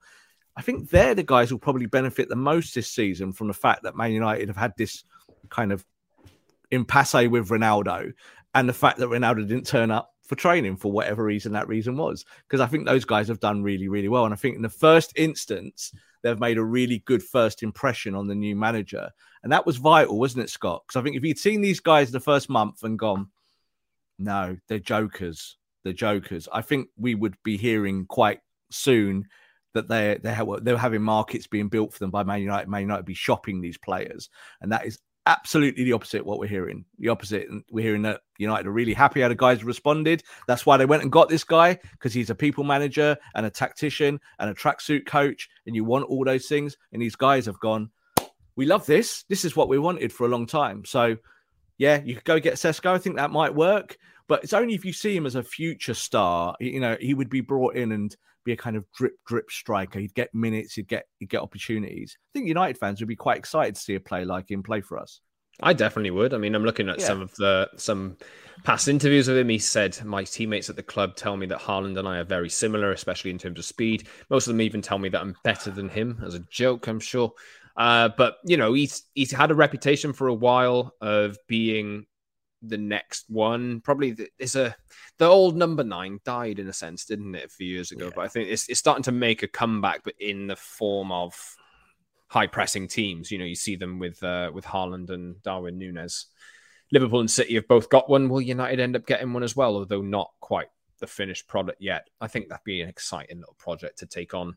[0.57, 3.83] I think they're the guys who probably benefit the most this season from the fact
[3.83, 5.05] that Man United have had this
[5.49, 5.85] kind of
[6.71, 8.13] impasse with Ronaldo
[8.55, 11.97] and the fact that Ronaldo didn't turn up for training for whatever reason that reason
[11.97, 12.25] was.
[12.47, 14.25] Because I think those guys have done really, really well.
[14.25, 15.93] And I think in the first instance,
[16.23, 19.11] they've made a really good first impression on the new manager.
[19.43, 20.85] And that was vital, wasn't it, Scott?
[20.87, 23.29] Because I think if you'd seen these guys the first month and gone,
[24.19, 29.27] no, they're jokers, they're jokers, I think we would be hearing quite soon
[29.75, 32.69] that they're they're, they're having markets being built for them by Man United.
[32.69, 36.85] Man United be shopping these players, and that is absolutely the opposite what we're hearing.
[36.99, 37.49] The opposite.
[37.49, 40.23] And we're hearing that United are really happy how the guys responded.
[40.47, 43.51] That's why they went and got this guy because he's a people manager and a
[43.51, 45.49] tactician and a tracksuit coach.
[45.67, 46.77] And you want all those things.
[46.93, 47.91] And these guys have gone,
[48.57, 49.25] we love this.
[49.29, 50.85] This is what we wanted for a long time.
[50.85, 51.17] So,
[51.79, 52.91] yeah, you could go get Sesko.
[52.91, 53.97] I think that might work.
[54.29, 57.29] But it's only if you see him as a future star, you know, he would
[57.29, 59.99] be brought in and be a kind of drip drip striker.
[59.99, 62.17] He'd get minutes, he'd get he'd get opportunities.
[62.19, 64.81] I think United fans would be quite excited to see a play like him play
[64.81, 65.21] for us.
[65.63, 66.35] I definitely would.
[66.35, 67.07] I mean, I'm looking at yeah.
[67.07, 68.17] some of the some
[68.65, 69.49] past interviews with him.
[69.49, 72.51] He said, "My teammates at the club tell me that Haaland and I are very
[72.51, 74.09] similar, especially in terms of speed.
[74.31, 77.01] Most of them even tell me that I'm better than him." As a joke, I'm
[77.01, 77.33] sure.
[77.77, 82.07] Uh, but you know, he's he's had a reputation for a while of being
[82.69, 83.81] the next one.
[83.81, 84.77] Probably the, it's a
[85.19, 88.07] the old number nine died in a sense, didn't it, a few years ago?
[88.07, 88.13] Yeah.
[88.15, 91.35] But I think it's it's starting to make a comeback, but in the form of
[92.35, 93.31] high pressing teams.
[93.31, 96.27] You know, you see them with uh, with Haaland and Darwin Nunez.
[96.93, 98.29] Liverpool and City have both got one.
[98.29, 102.09] Will United end up getting one as well, although not quite the finished product yet?
[102.21, 104.57] I think that'd be an exciting little project to take on.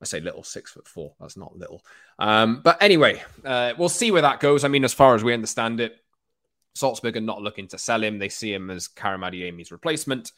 [0.00, 1.14] I say little, six foot four.
[1.20, 1.84] That's not little.
[2.18, 4.64] Um, but anyway, uh, we'll see where that goes.
[4.64, 5.96] I mean, as far as we understand it,
[6.74, 8.18] Salzburg are not looking to sell him.
[8.18, 10.32] They see him as Karim Adeyemi's replacement,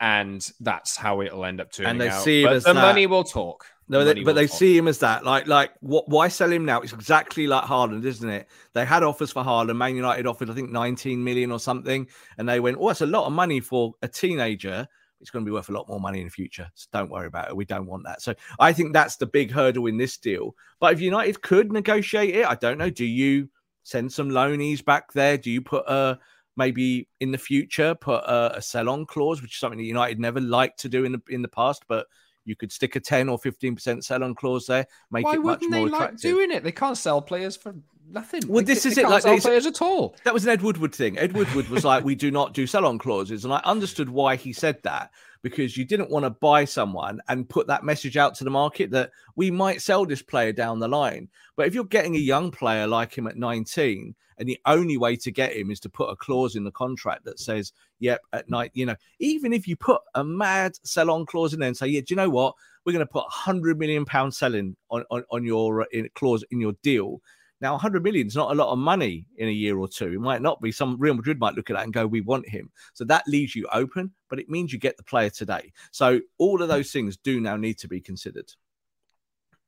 [0.00, 2.22] and that's how it'll end up turning and they out.
[2.22, 2.74] See but the that.
[2.74, 3.66] money will talk.
[3.88, 4.56] No, they, but they talk.
[4.56, 5.24] see him as that.
[5.24, 6.08] Like, like what?
[6.08, 6.80] Why sell him now?
[6.80, 8.48] It's exactly like Haaland, isn't it?
[8.72, 9.76] They had offers for Haaland.
[9.76, 12.06] Man United offered, I think, 19 million or something,
[12.38, 14.86] and they went, "Oh, that's a lot of money for a teenager."
[15.20, 16.70] It's going to be worth a lot more money in the future.
[16.74, 17.56] So don't worry about it.
[17.56, 18.22] We don't want that.
[18.22, 20.54] So I think that's the big hurdle in this deal.
[20.78, 22.88] But if United could negotiate it, I don't know.
[22.88, 23.50] Do you
[23.82, 25.36] send some loanies back there?
[25.38, 26.18] Do you put a
[26.56, 30.40] maybe in the future put a, a sell-on clause, which is something that United never
[30.40, 32.06] liked to do in the in the past, but
[32.44, 35.70] you could stick a 10 or 15% sell-on clause there, make Why it much more
[35.70, 36.12] they attractive.
[36.12, 36.64] Like doing it?
[36.64, 37.74] They can't sell players for
[38.10, 38.42] nothing.
[38.48, 39.08] Well, they, this is it.
[39.08, 40.16] Like sell players at all.
[40.24, 41.18] That was an Ed Woodward thing.
[41.18, 44.52] Ed Woodward was like, "We do not do sell-on clauses," and I understood why he
[44.52, 45.10] said that
[45.42, 48.90] because you didn't want to buy someone and put that message out to the market
[48.90, 51.28] that we might sell this player down the line.
[51.56, 55.16] But if you're getting a young player like him at 19, and the only way
[55.16, 58.48] to get him is to put a clause in the contract that says, yep, at
[58.48, 61.76] night, you know, even if you put a mad sell on clause in there and
[61.76, 62.54] say, yeah, do you know what?
[62.84, 66.08] We're going to put a hundred million pound selling on, on, on your uh, in,
[66.14, 67.20] clause in your deal.
[67.60, 70.12] Now, 100 million is not a lot of money in a year or two.
[70.14, 70.72] It might not be.
[70.72, 73.54] Some Real Madrid might look at that and go, "We want him." So that leaves
[73.54, 75.72] you open, but it means you get the player today.
[75.90, 78.50] So all of those things do now need to be considered.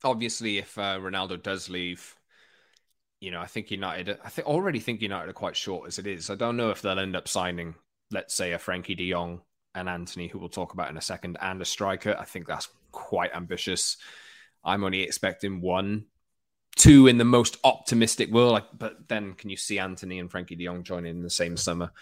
[0.04, 2.16] Obviously, if uh, Ronaldo does leave,
[3.20, 6.06] you know, I think United, I think already think United are quite short as it
[6.06, 6.30] is.
[6.30, 7.74] I don't know if they'll end up signing,
[8.10, 9.42] let's say, a Frenkie De Jong
[9.74, 12.16] and Antony, who we'll talk about in a second, and a striker.
[12.18, 13.98] I think that's quite ambitious.
[14.64, 16.06] I'm only expecting one
[16.76, 18.52] two in the most optimistic world.
[18.52, 21.56] Like, but then can you see Antony and Frenkie de Jong joining in the same
[21.56, 21.92] summer?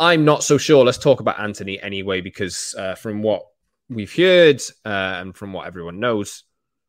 [0.00, 0.84] I'm not so sure.
[0.84, 3.42] Let's talk about Antony anyway, because uh, from what
[3.88, 6.44] we've heard uh, and from what everyone knows,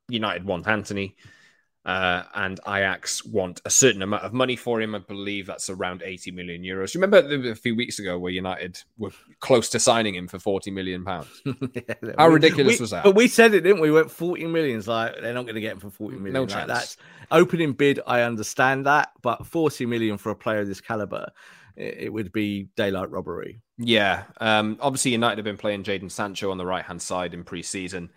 [0.09, 1.15] United want Antony.
[1.85, 4.93] Uh, and Ajax want a certain amount of money for him.
[4.93, 6.93] I believe that's around 80 million euros.
[6.93, 10.71] You remember a few weeks ago where United were close to signing him for 40
[10.71, 11.27] million pounds?
[11.45, 13.05] yeah, How ridiculous we, was that?
[13.05, 13.89] But we said it, didn't we?
[13.89, 14.77] We went 40 million.
[14.77, 16.33] It's like they're not going to get him for 40 million.
[16.33, 16.67] No like, chance.
[16.67, 16.97] That's
[17.31, 18.01] opening bid.
[18.05, 21.31] I understand that, but 40 million for a player of this caliber,
[21.77, 23.61] it, it would be daylight robbery.
[23.77, 24.25] Yeah.
[24.41, 27.63] Um, obviously, United have been playing Jadon Sancho on the right hand side in pre
[27.63, 28.11] season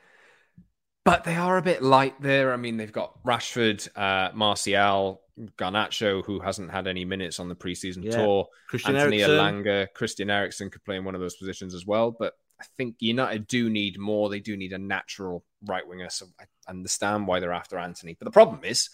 [1.05, 2.53] but they are a bit light there.
[2.53, 5.23] I mean, they've got Rashford, uh, Martial,
[5.57, 8.12] Garnacho, who hasn't had any minutes on the preseason yeah.
[8.12, 9.19] tour, Christian Anthony.
[9.19, 12.11] Elanga, Christian Eriksen could play in one of those positions as well.
[12.17, 14.29] But I think United do need more.
[14.29, 16.11] They do need a natural right winger.
[16.11, 18.15] So I understand why they're after Antony.
[18.19, 18.88] But the problem is,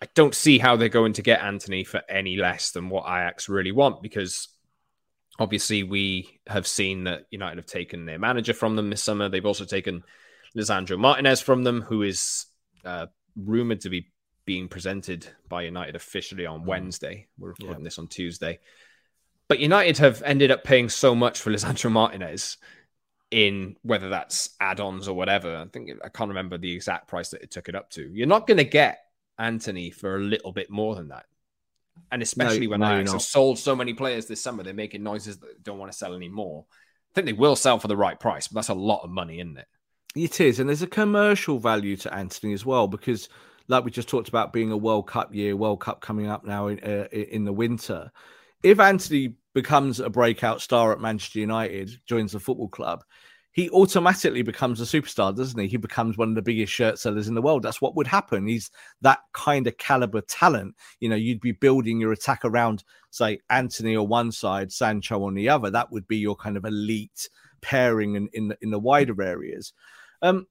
[0.00, 3.48] I don't see how they're going to get Antony for any less than what Ajax
[3.48, 4.48] really want because
[5.38, 9.28] obviously we have seen that United have taken their manager from them this summer.
[9.28, 10.04] They've also taken
[10.56, 12.46] Lisandro Martinez from them, who is
[12.84, 14.12] uh, rumored to be
[14.44, 16.66] being presented by United officially on mm.
[16.66, 17.26] Wednesday.
[17.38, 17.84] We're recording yeah.
[17.84, 18.58] this on Tuesday.
[19.48, 22.56] But United have ended up paying so much for Lisandro Martinez
[23.30, 25.56] in whether that's add-ons or whatever.
[25.56, 28.08] I think I can't remember the exact price that it took it up to.
[28.12, 29.00] You're not going to get
[29.38, 31.26] Antony for a little bit more than that.
[32.10, 35.02] And especially no, when no, Ajax have sold so many players this summer, they're making
[35.02, 36.64] noises that they don't want to sell anymore.
[36.70, 39.40] I think they will sell for the right price, but that's a lot of money,
[39.40, 39.66] isn't it?
[40.14, 43.28] It is, and there's a commercial value to Antony as well because,
[43.66, 46.68] like we just talked about, being a World Cup year, World Cup coming up now
[46.68, 48.12] in uh, in the winter.
[48.62, 53.02] If Antony becomes a breakout star at Manchester United, joins the football club,
[53.50, 55.66] he automatically becomes a superstar, doesn't he?
[55.66, 57.64] He becomes one of the biggest shirt sellers in the world.
[57.64, 58.46] That's what would happen.
[58.46, 60.76] He's that kind of caliber talent.
[61.00, 65.34] You know, you'd be building your attack around, say, Antony on one side, Sancho on
[65.34, 65.70] the other.
[65.70, 67.28] That would be your kind of elite
[67.62, 69.72] pairing in in, in the wider areas.
[70.24, 70.46] Um,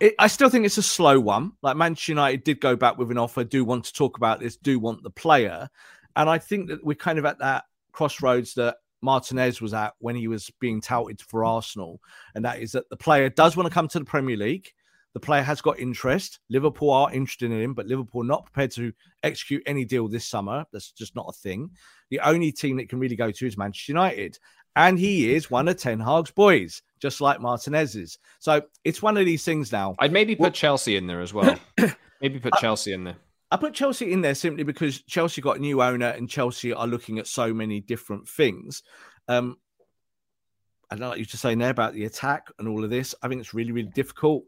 [0.00, 1.52] it, I still think it's a slow one.
[1.62, 4.56] Like Manchester United did go back with an offer, do want to talk about this,
[4.56, 5.68] do want the player.
[6.16, 10.16] And I think that we're kind of at that crossroads that Martinez was at when
[10.16, 12.00] he was being touted for Arsenal.
[12.34, 14.68] And that is that the player does want to come to the Premier League.
[15.14, 16.40] The player has got interest.
[16.48, 20.64] Liverpool are interested in him, but Liverpool not prepared to execute any deal this summer.
[20.72, 21.70] That's just not a thing.
[22.10, 24.38] The only team that can really go to is Manchester United.
[24.74, 28.16] And he is one of Ten Hag's boys just like Martinez's.
[28.38, 29.96] So it's one of these things now.
[29.98, 31.58] I'd maybe put Chelsea in there as well.
[32.20, 33.16] maybe put Chelsea in there.
[33.50, 36.86] I put Chelsea in there simply because Chelsea got a new owner and Chelsea are
[36.86, 38.84] looking at so many different things.
[39.26, 39.58] Um,
[40.90, 43.16] I'd like you to say there about the attack and all of this.
[43.20, 44.44] I think it's really, really difficult.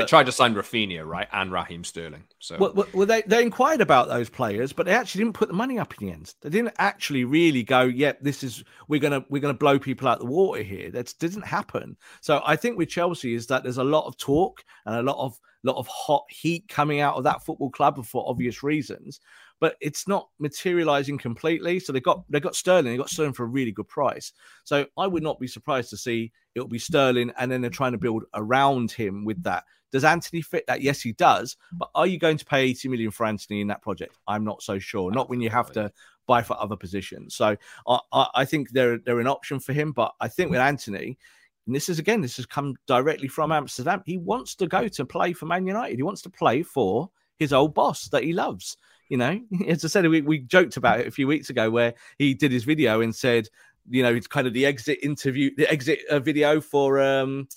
[0.00, 2.24] They tried to sign Rafinha, right, and Raheem Sterling.
[2.38, 5.54] So, well, well, they they inquired about those players, but they actually didn't put the
[5.54, 6.34] money up in the end.
[6.40, 10.08] They didn't actually really go, "Yep, yeah, this is we're gonna we're gonna blow people
[10.08, 11.96] out the water here." That didn't happen.
[12.20, 15.18] So, I think with Chelsea is that there's a lot of talk and a lot
[15.18, 19.20] of lot of hot heat coming out of that football club for obvious reasons,
[19.60, 21.78] but it's not materializing completely.
[21.78, 24.32] So they got they got Sterling, they got Sterling for a really good price.
[24.64, 27.92] So I would not be surprised to see it'll be Sterling, and then they're trying
[27.92, 29.64] to build around him with that.
[29.92, 30.80] Does Antony fit that?
[30.80, 31.56] Yes, he does.
[31.72, 34.18] But are you going to pay 80 million for Antony in that project?
[34.26, 35.12] I'm not so sure.
[35.12, 35.92] Not when you have to
[36.26, 37.34] buy for other positions.
[37.34, 39.92] So I, I, I think they're they're an option for him.
[39.92, 41.18] But I think with Antony,
[41.66, 44.02] and this is again, this has come directly from Amsterdam.
[44.04, 45.96] He wants to go to play for Man United.
[45.96, 48.76] He wants to play for his old boss that he loves.
[49.08, 51.94] You know, as I said, we, we joked about it a few weeks ago where
[52.18, 53.48] he did his video and said,
[53.88, 57.48] you know, it's kind of the exit interview, the exit uh, video for um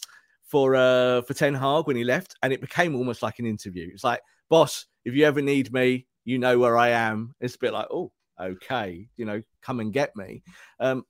[0.46, 3.90] for uh for Ten Hag when he left, and it became almost like an interview.
[3.92, 7.34] It's like, boss, if you ever need me, you know where I am.
[7.40, 10.44] It's a bit like, oh, okay, you know, come and get me.
[10.80, 11.06] Um,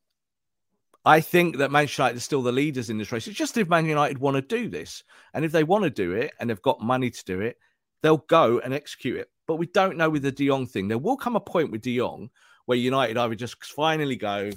[1.07, 3.27] I think that Manchester United are still the leaders in this race.
[3.27, 6.13] It's just if Man United want to do this, and if they want to do
[6.13, 7.57] it, and they've got money to do it,
[8.01, 9.29] they'll go and execute it.
[9.47, 10.87] But we don't know with the De Jong thing.
[10.87, 12.29] There will come a point with De Jong
[12.65, 14.51] where United either just finally go,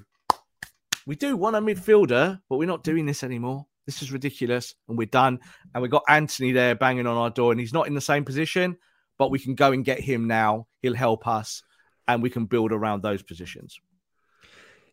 [1.06, 3.66] we do want a midfielder, but we're not doing this anymore.
[3.88, 5.40] This is ridiculous, and we're done.
[5.74, 8.22] And we've got Antony there banging on our door, and he's not in the same
[8.22, 8.77] position,
[9.16, 10.66] but we can go and get him now.
[10.83, 11.62] He'll help us,
[12.07, 13.81] and we can build around those positions.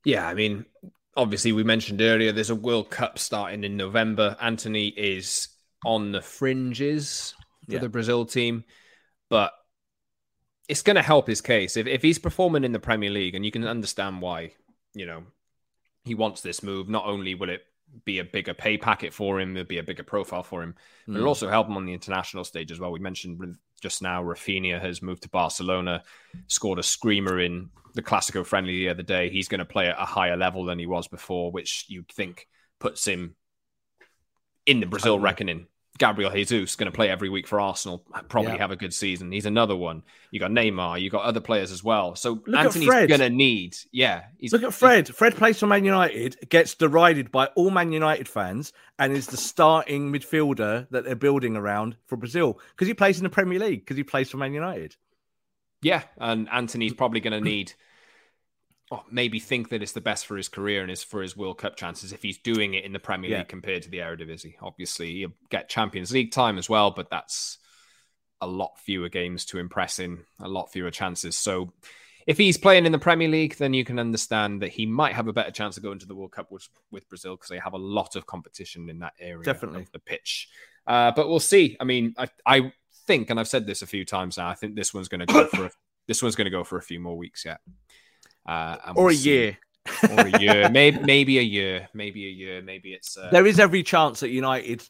[0.05, 0.63] Yeah, I mean,
[1.17, 4.38] obviously, we mentioned earlier there's a World Cup starting in November.
[4.39, 5.49] Antony is
[5.84, 7.34] on the fringes
[7.65, 7.79] for yeah.
[7.79, 8.63] the Brazil team,
[9.29, 9.51] but
[10.69, 13.43] it's going to help his case if, if he's performing in the Premier League, and
[13.43, 14.53] you can understand why.
[14.93, 15.23] You know,
[16.05, 16.88] he wants this move.
[16.88, 17.65] Not only will it
[18.03, 21.13] be a bigger pay packet for him, it'll be a bigger profile for him, but
[21.13, 21.15] mm.
[21.17, 22.91] it'll also help him on the international stage as well.
[22.91, 26.03] We mentioned just now Rafinha has moved to Barcelona,
[26.47, 29.29] scored a screamer in the Classico friendly the other day.
[29.29, 32.47] He's going to play at a higher level than he was before, which you'd think
[32.79, 33.36] puts him
[34.65, 35.67] in the Brazil reckoning
[35.97, 38.57] Gabriel Jesus going to play every week for Arsenal, probably yeah.
[38.57, 39.31] have a good season.
[39.31, 40.03] He's another one.
[40.29, 42.15] You got Neymar, you got other players as well.
[42.15, 44.23] So Look Antony's going to need, yeah.
[44.51, 45.07] Look at Fred.
[45.07, 49.37] Fred plays for Man United, gets derided by all Man United fans, and is the
[49.37, 53.81] starting midfielder that they're building around for Brazil because he plays in the Premier League
[53.81, 54.95] because he plays for Man United.
[55.81, 57.73] Yeah, and Antony's probably going to need
[59.11, 61.75] maybe think that it's the best for his career and is for his World Cup
[61.75, 63.37] chances if he's doing it in the Premier Yeah.
[63.39, 64.55] League compared to the Eredivisie.
[64.61, 67.57] Obviously, he'll get Champions League time as well, but that's
[68.41, 71.35] a lot fewer games to impress in, a lot fewer chances.
[71.37, 71.71] So
[72.27, 75.27] if he's playing in the Premier League, then you can understand that he might have
[75.27, 77.73] a better chance of going to the World Cup with, with Brazil because they have
[77.73, 79.81] a lot of competition in that area Definitely.
[79.81, 80.49] of the pitch.
[80.87, 81.77] Uh, but we'll see.
[81.79, 82.73] I mean, I, I
[83.07, 85.25] think, and I've said this a few times now, I think this one's going to
[85.27, 85.71] go for a,
[86.07, 87.59] this one's going to go for a few more weeks yet,
[88.45, 89.57] uh, or we'll a year.
[90.09, 93.59] or a year, maybe maybe a year, maybe a year, maybe it's uh, There is
[93.59, 94.83] every chance that United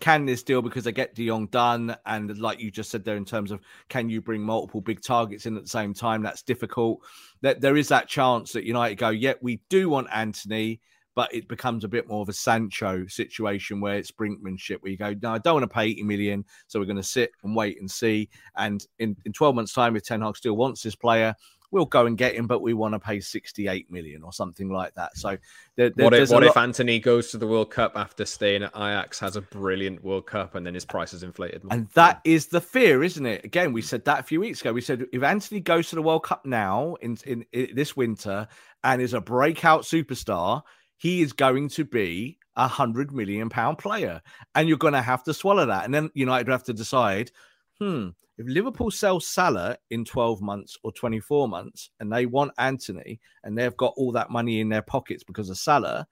[0.00, 3.16] can this deal because they get De Jong done, and like you just said there,
[3.16, 6.22] in terms of can you bring multiple big targets in at the same time?
[6.22, 7.00] That's difficult.
[7.42, 10.80] That there is that chance that United go, yeah, we do want Antony,
[11.18, 14.96] but it becomes a bit more of a Sancho situation where it's brinkmanship, where you
[14.96, 17.56] go, no, I don't want to pay 80 million, so we're going to sit and
[17.56, 18.28] wait and see.
[18.56, 21.34] And in, in 12 months' time, if Ten Hag still wants this player,
[21.70, 24.94] we'll go and get him, but we want to pay 68 million or something like
[24.94, 25.16] that.
[25.16, 25.36] So
[25.76, 28.74] there, there- what if what if Antony goes to the World Cup after staying at
[28.74, 31.62] Ajax, has a brilliant World Cup, and then his price is inflated?
[31.70, 33.44] And that is the fear, isn't it?
[33.44, 34.72] Again, we said that a few weeks ago.
[34.72, 38.48] We said if Antony goes to the World Cup now in, in, in this winter
[38.84, 40.62] and is a breakout superstar,
[40.96, 44.20] he is going to be a hundred million pound player,
[44.54, 45.84] and you're going to have to swallow that.
[45.84, 47.30] And then United have to decide,
[47.78, 48.08] hmm,
[48.38, 53.58] if Liverpool sell Salah in 12 months or 24 months, and they want Antony, and
[53.58, 56.06] they've got all that money in their pockets because of Salah,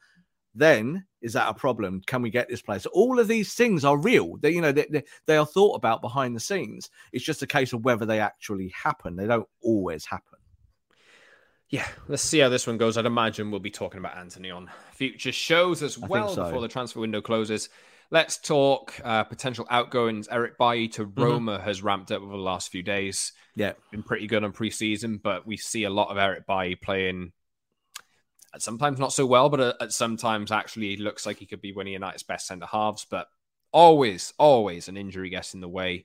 [0.52, 2.02] then is that a problem?
[2.06, 2.84] Can we get this place?
[2.86, 4.38] All of these things are real.
[4.38, 6.90] They, you know, they, they, they are thought about behind the scenes.
[7.12, 9.14] It's just a case of whether they actually happen.
[9.14, 10.38] They don't always happen.
[11.68, 12.96] Yeah, let's see how this one goes.
[12.96, 16.44] I'd imagine we'll be talking about Antony on future shows as well so.
[16.44, 17.68] before the transfer window closes.
[18.10, 20.28] Let's talk uh, potential outgoings.
[20.30, 21.22] Eric Bailly to Mm-hmm.
[21.22, 23.32] Roma has ramped up over the last few days.
[23.54, 27.32] Yeah, Been pretty good on preseason, but we see a lot of Eric Bailly playing.
[28.54, 31.72] At sometimes not so well, but at, at sometimes actually looks like he could be
[31.72, 33.06] one of United's best centre halves.
[33.08, 33.28] But
[33.72, 36.04] always, always an injury gets in the way.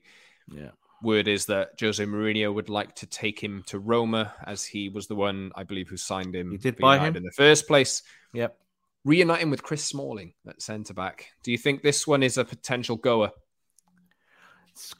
[0.50, 0.70] yeah.
[1.02, 5.08] Word is that Jose Mourinho would like to take him to Roma, as he was
[5.08, 6.52] the one, I believe, who signed him.
[6.52, 7.16] He did buy him.
[7.16, 8.02] in the first place.
[8.34, 8.56] Yep.
[9.04, 11.28] Reunite him with Chris Smalling at centre back.
[11.42, 13.30] Do you think this one is a potential goer?
[14.70, 14.94] It's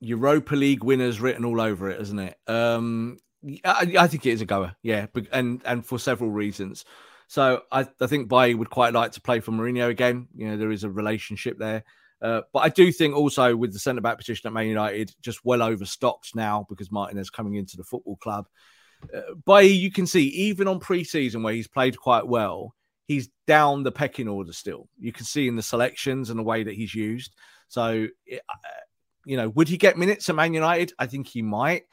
[0.00, 2.36] Europa League winners written all over it, isn't it?
[2.46, 3.18] Um,
[3.64, 6.84] I, I think it is a goer, yeah, and and for several reasons.
[7.28, 10.28] So I, I think Bailly would quite like to play for Mourinho again.
[10.34, 11.84] You know, there is a relationship there.
[12.20, 15.44] Uh, but I do think also with the centre back position at Man United, just
[15.44, 18.48] well overstocked now because Martinez coming into the football club.
[19.14, 22.74] Uh, Bailly, you can see even on pre-season where he's played quite well,
[23.08, 24.88] he's down the pecking order still.
[24.98, 27.34] You can see in the selections and the way that he's used.
[27.68, 28.36] So, uh,
[29.24, 30.92] you know, would he get minutes at Man United?
[30.98, 31.84] I think he might,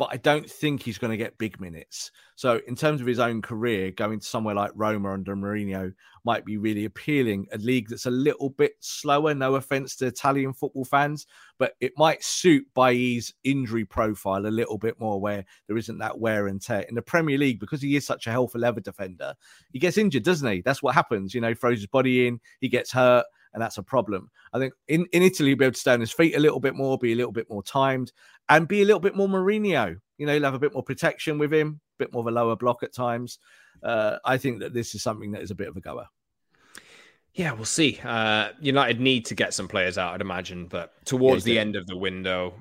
[0.00, 2.10] but I don't think he's going to get big minutes.
[2.34, 5.92] So, in terms of his own career, going to somewhere like Roma under Mourinho
[6.24, 7.46] might be really appealing.
[7.52, 9.34] A league that's a little bit slower.
[9.34, 11.26] No offense to Italian football fans,
[11.58, 16.18] but it might suit Bailly's injury profile a little bit more, where there isn't that
[16.18, 16.80] wear and tear.
[16.88, 19.34] In the Premier League, because he is such a health leather defender,
[19.70, 20.62] he gets injured, doesn't he?
[20.62, 21.34] That's what happens.
[21.34, 24.30] You know, throws his body in, he gets hurt, and that's a problem.
[24.52, 26.60] I think in, in Italy, he'll be able to stay on his feet a little
[26.60, 28.12] bit more, be a little bit more timed,
[28.48, 29.96] and be a little bit more Mourinho.
[30.18, 32.30] You know, he'll have a bit more protection with him, a bit more of a
[32.30, 33.38] lower block at times.
[33.82, 36.06] Uh, I think that this is something that is a bit of a goer.
[37.34, 38.00] Yeah, we'll see.
[38.02, 41.76] Uh, United need to get some players out, I'd imagine, but towards Yeah, the end
[41.76, 42.54] of the window,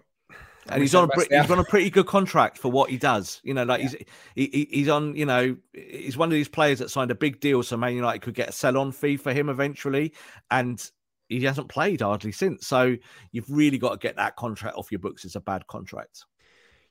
[0.67, 3.39] and he's on a pre- he's on a pretty good contract for what he does.
[3.43, 3.95] You know, like he's
[4.35, 5.15] he, he- he's on.
[5.15, 8.21] You know, he's one of these players that signed a big deal, so Man United
[8.21, 10.13] could get a sell-on fee for him eventually,
[10.51, 10.83] and
[11.27, 12.67] he hasn't played hardly since.
[12.67, 12.97] So
[13.31, 15.25] you've really got to get that contract off your books.
[15.25, 16.25] It's a bad contract.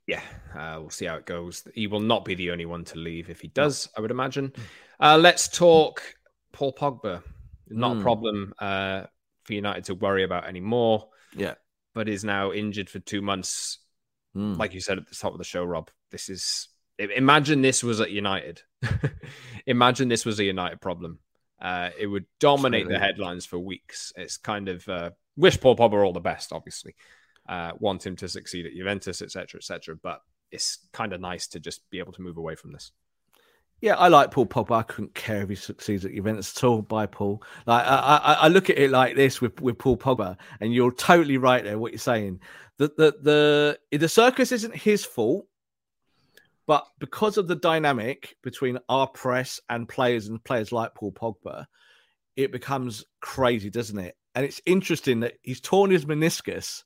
[0.07, 0.23] yeah,
[0.55, 1.65] uh, we'll see how it goes.
[1.75, 4.53] He will not be the only one to leave if he does, I would imagine.
[5.01, 6.03] Uh, let's talk
[6.53, 7.23] Paul Pogba.
[7.69, 8.01] Not Mm.
[8.01, 9.03] a problem uh,
[9.45, 11.55] for United to worry about anymore, Yeah.
[11.99, 13.79] But is now injured for two months.
[14.37, 14.57] Mm.
[14.57, 18.01] Like you said at the top of the show, Rob, this is imagine this was
[18.01, 18.63] at United.
[19.67, 21.19] imagine this was a United problem.
[21.61, 24.13] Uh, it would dominate the headlines for weeks.
[24.15, 26.95] It's kind of uh, wish Paul Pogba all the best, obviously.
[27.49, 29.97] Uh, want him to succeed at Juventus, etc., etc.
[30.01, 30.21] But
[30.53, 32.93] it's kind of nice to just be able to move away from this.
[33.81, 34.73] Yeah, I like Paul Pogba.
[34.73, 36.83] I couldn't care if he succeeds at Juventus at all.
[36.83, 37.43] By Paul.
[37.67, 40.93] Like I, I, I look at it like this with, with Paul Pogba, and you're
[40.93, 41.79] totally right there.
[41.79, 42.41] What you're saying,
[42.79, 45.47] the the the the circus isn't his fault,
[46.67, 51.67] but because of the dynamic between our press and players and players like Paul Pogba,
[52.37, 54.17] it becomes crazy, doesn't it?
[54.35, 56.83] And it's interesting that he's torn his meniscus.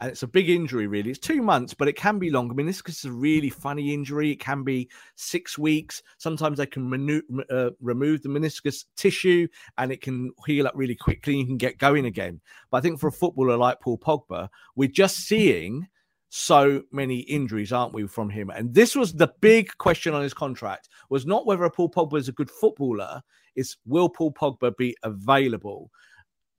[0.00, 1.10] And it's a big injury, really.
[1.10, 2.50] It's two months, but it can be long.
[2.50, 4.30] I mean, this is a really funny injury.
[4.30, 6.02] It can be six weeks.
[6.16, 9.46] Sometimes they can uh, remove the meniscus tissue
[9.76, 11.36] and it can heal up really quickly.
[11.36, 12.40] You can get going again.
[12.70, 15.86] But I think for a footballer like Paul Pogba, we're just seeing
[16.30, 18.48] so many injuries, aren't we, from him?
[18.48, 22.28] And this was the big question on his contract was not whether Paul Pogba is
[22.28, 23.20] a good footballer,
[23.54, 25.90] it's will Paul Pogba be available?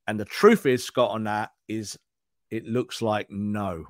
[0.05, 1.97] And the truth is, Scott, on that is
[2.51, 3.85] it looks like no.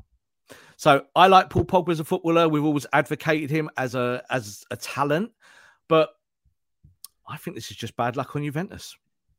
[0.77, 2.47] So I like Paul Pogba as a footballer.
[2.47, 5.31] We've always advocated him as a as a talent,
[5.87, 6.09] but
[7.27, 8.95] I think this is just bad luck on Juventus.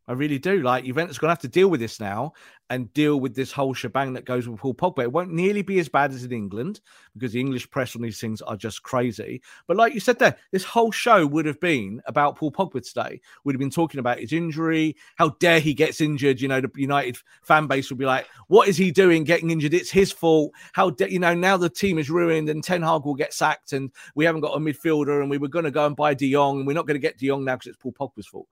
[0.08, 0.62] I really do.
[0.62, 2.32] Like Juventus going to have to deal with this now
[2.70, 5.02] and deal with this whole shebang that goes with Paul Pogba.
[5.02, 6.80] It won't nearly be as bad as in England
[7.12, 9.42] because the English press on these things are just crazy.
[9.66, 13.20] But like you said there, this whole show would have been about Paul Pogba today.
[13.44, 16.40] We'd have been talking about his injury, how dare he gets injured.
[16.40, 19.74] You know, the United fan base would be like, what is he doing getting injured?
[19.74, 20.52] It's his fault.
[20.72, 23.72] How, de- you know, now the team is ruined and Ten Hag will get sacked
[23.72, 26.32] and we haven't got a midfielder and we were going to go and buy De
[26.32, 28.48] Jong and we're not going to get De Jong now because it's Paul Pogba's fault.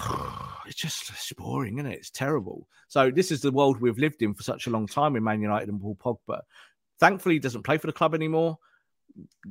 [0.80, 1.98] just it's boring, isn't it?
[1.98, 2.66] It's terrible.
[2.88, 5.42] So this is the world we've lived in for such a long time in Man
[5.42, 6.40] United and Paul Pogba.
[6.98, 8.58] Thankfully, he doesn't play for the club anymore.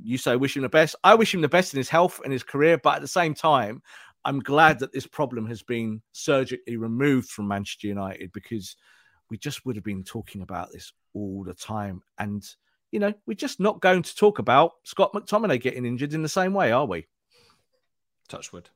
[0.02, 0.96] You say wish him the best.
[1.04, 3.34] I wish him the best in his health and his career, but at the same
[3.34, 3.82] time,
[4.26, 8.76] I'm glad that this problem has been surgically removed from Manchester United because
[9.30, 12.02] we just would have been talking about this all the time.
[12.18, 12.44] And
[12.92, 16.30] you know, we're just not going to talk about Scott McTominay getting injured in the
[16.30, 17.08] same way, are we?
[18.28, 18.70] Touchwood.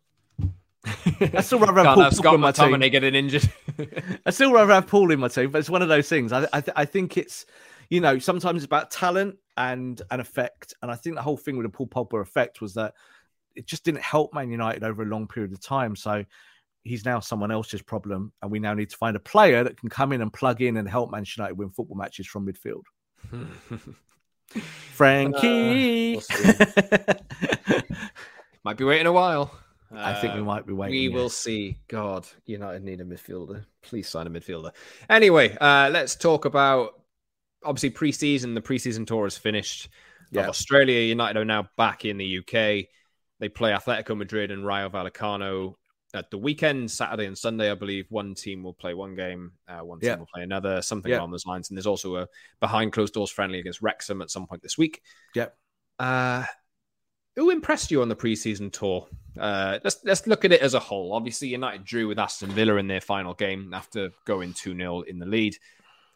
[0.85, 2.65] I still rather have Paul Scott in my team.
[2.65, 3.49] McTominay getting injured.
[4.25, 6.31] I still rather have Paul in my team, but it's one of those things.
[6.31, 7.45] I I, th- I, think it's
[7.89, 11.55] you know sometimes it's about talent and an effect, and I think the whole thing
[11.57, 12.93] with the Paul Pogba effect was that
[13.55, 15.95] it just didn't help Man United over a long period of time.
[15.95, 16.25] So
[16.83, 19.89] he's now someone else's problem, and we now need to find a player that can
[19.89, 22.83] come in and plug in and help Manchester United win football matches from midfield.
[24.97, 26.17] Frenkie.
[26.17, 27.13] Uh,
[27.69, 27.81] we'll
[28.63, 29.51] Might be waiting a while.
[29.95, 30.99] I think we uh, might be waiting.
[30.99, 31.77] We will see.
[31.87, 33.65] God, United need a midfielder.
[33.81, 34.71] Please sign a midfielder.
[35.09, 37.01] Anyway, uh, let's talk about
[37.63, 38.55] obviously preseason.
[38.55, 39.89] The preseason tour is finished.
[40.31, 40.47] Yeah.
[40.47, 42.87] Australia United are now back in the UK.
[43.39, 45.75] They play Atletico Madrid and Rayo Vallecano
[46.13, 48.05] at the weekend, Saturday and Sunday, I believe.
[48.09, 50.15] One team will play one game, uh, one team yeah.
[50.15, 51.19] will play another, something yeah.
[51.19, 51.69] along those lines.
[51.69, 52.27] And there's also a
[52.59, 55.01] behind closed doors friendly against Wrexham at some point this week.
[55.35, 55.55] Yep.
[55.99, 56.45] Uh,
[57.35, 59.07] who impressed you on the preseason tour?
[59.39, 61.13] Uh, let's let's look at it as a whole.
[61.13, 65.19] Obviously, United drew with Aston Villa in their final game after going 2 0 in
[65.19, 65.57] the lead.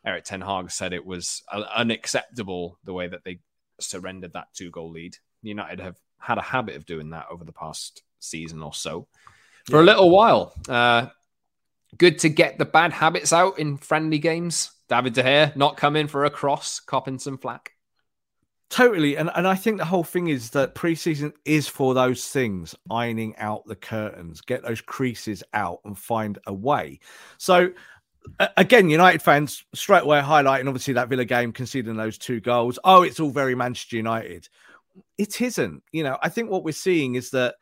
[0.05, 1.43] Erik Ten Hag said it was
[1.75, 3.39] unacceptable the way that they
[3.79, 5.17] surrendered that two goal lead.
[5.41, 9.07] United have had a habit of doing that over the past season or so
[9.65, 9.83] for yeah.
[9.83, 10.53] a little while.
[10.67, 11.07] Uh,
[11.97, 14.71] good to get the bad habits out in friendly games.
[14.89, 17.73] David De Gea not coming for a cross, copping some flack.
[18.69, 19.15] Totally.
[19.15, 23.35] And, and I think the whole thing is that preseason is for those things, ironing
[23.37, 26.99] out the curtains, get those creases out and find a way.
[27.37, 27.71] So,
[28.57, 32.77] again, United fans straight away highlighting obviously that Villa game, conceding those two goals.
[32.83, 34.49] Oh, it's all very Manchester United.
[35.17, 35.81] It isn't.
[35.93, 37.55] You know, I think what we're seeing is that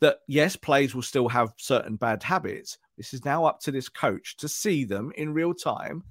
[0.00, 2.78] that yes, players will still have certain bad habits.
[2.96, 6.04] This is now up to this coach to see them in real time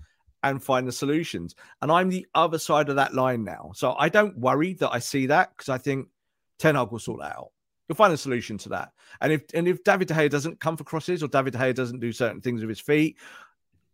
[0.44, 1.56] and find the solutions.
[1.82, 3.72] And I'm the other side of that line now.
[3.76, 6.08] So I don't worry that I see that because I think
[6.58, 7.52] Ten Hag will sort that out.
[7.88, 8.92] You'll find a solution to that.
[9.20, 11.74] And if and if David De Gea doesn't come for crosses or David De Gea
[11.74, 13.18] doesn't do certain things with his feet,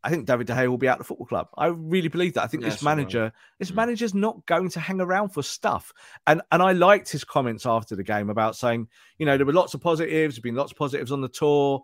[0.03, 1.47] I think David De Gea will be out of the football club.
[1.57, 2.43] I really believe that.
[2.43, 3.33] I think yes, this manager, right.
[3.57, 3.75] this mm.
[3.75, 5.93] manager's not going to hang around for stuff.
[6.27, 9.53] And and I liked his comments after the game about saying, you know, there were
[9.53, 11.81] lots of positives, there've been lots of positives on the tour,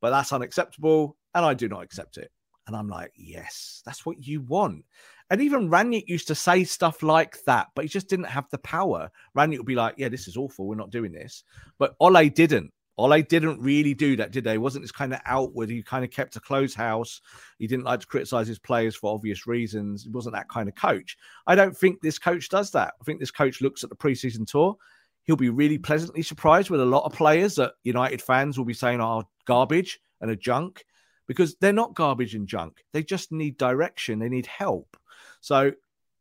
[0.00, 2.30] but that's unacceptable, and I do not accept it.
[2.68, 4.84] And I'm like, yes, that's what you want.
[5.30, 8.58] And even Rangnick used to say stuff like that, but he just didn't have the
[8.58, 9.10] power.
[9.36, 10.66] Rangnick would be like, yeah, this is awful.
[10.66, 11.44] We're not doing this.
[11.78, 12.72] But Ole didn't.
[12.98, 14.52] Ole didn't really do that, did they?
[14.52, 15.70] He wasn't this kind of outward.
[15.70, 17.20] He kind of kept a closed house.
[17.58, 20.04] He didn't like to criticize his players for obvious reasons.
[20.04, 21.16] He wasn't that kind of coach.
[21.46, 22.94] I don't think this coach does that.
[23.00, 24.76] I think this coach looks at the preseason tour.
[25.22, 28.74] He'll be really pleasantly surprised with a lot of players that United fans will be
[28.74, 30.84] saying are garbage and a junk
[31.28, 32.82] because they're not garbage and junk.
[32.92, 34.18] They just need direction.
[34.18, 34.96] They need help.
[35.40, 35.72] So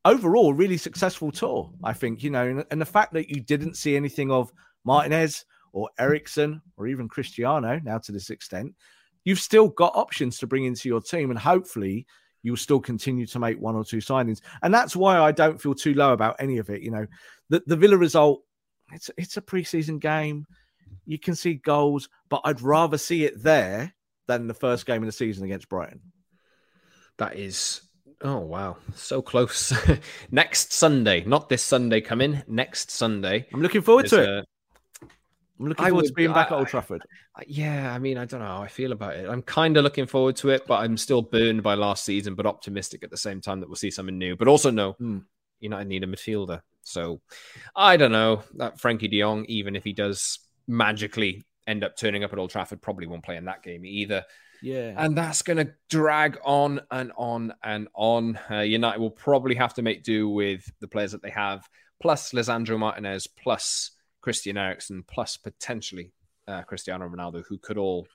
[0.05, 3.77] overall, really successful tour, I think, you know, and, and the fact that you didn't
[3.77, 4.51] see anything of
[4.83, 8.75] Martinez or Eriksen or even Cristiano now to this extent,
[9.23, 11.31] you've still got options to bring into your team.
[11.31, 12.05] And hopefully
[12.43, 14.41] you'll still continue to make one or two signings.
[14.61, 16.81] And that's why I don't feel too low about any of it.
[16.81, 17.07] You know,
[17.49, 18.43] the, the Villa result,
[18.93, 20.45] it's it's a preseason game.
[21.05, 23.93] You can see goals, but I'd rather see it there
[24.27, 26.01] than the first game of the season against Brighton.
[27.17, 27.81] That is
[28.21, 29.71] Oh wow, so close.
[30.31, 32.41] next Sunday, not this Sunday coming.
[32.47, 33.45] Next Sunday.
[33.53, 34.27] I'm looking forward to it.
[34.29, 34.43] A,
[35.59, 37.01] I'm looking I forward would- to being back I- at Old Trafford.
[37.35, 39.29] Uh, Yeah, I mean, I don't know how I feel about it.
[39.29, 42.47] I'm kind of looking forward to it, but I'm still burned by last season, but
[42.47, 44.35] optimistic at the same time that we'll see something new.
[44.35, 45.19] But also, no, Hmm.
[45.59, 46.61] United need a midfielder.
[46.83, 47.21] So
[47.75, 48.43] I don't know.
[48.55, 52.49] That Frenkie de Jong, even if he does magically end up turning up at Old
[52.49, 54.23] Trafford, probably won't play in that game either.
[54.61, 54.93] Yeah.
[54.97, 58.39] And that's going to drag on and on and on.
[58.49, 61.67] Uh, United will probably have to make do with the players that they have,
[62.01, 63.91] plus Lisandro Martinez, plus
[64.21, 66.11] Christian Eriksen, plus potentially
[66.47, 68.07] uh, Cristiano Ronaldo, who could all,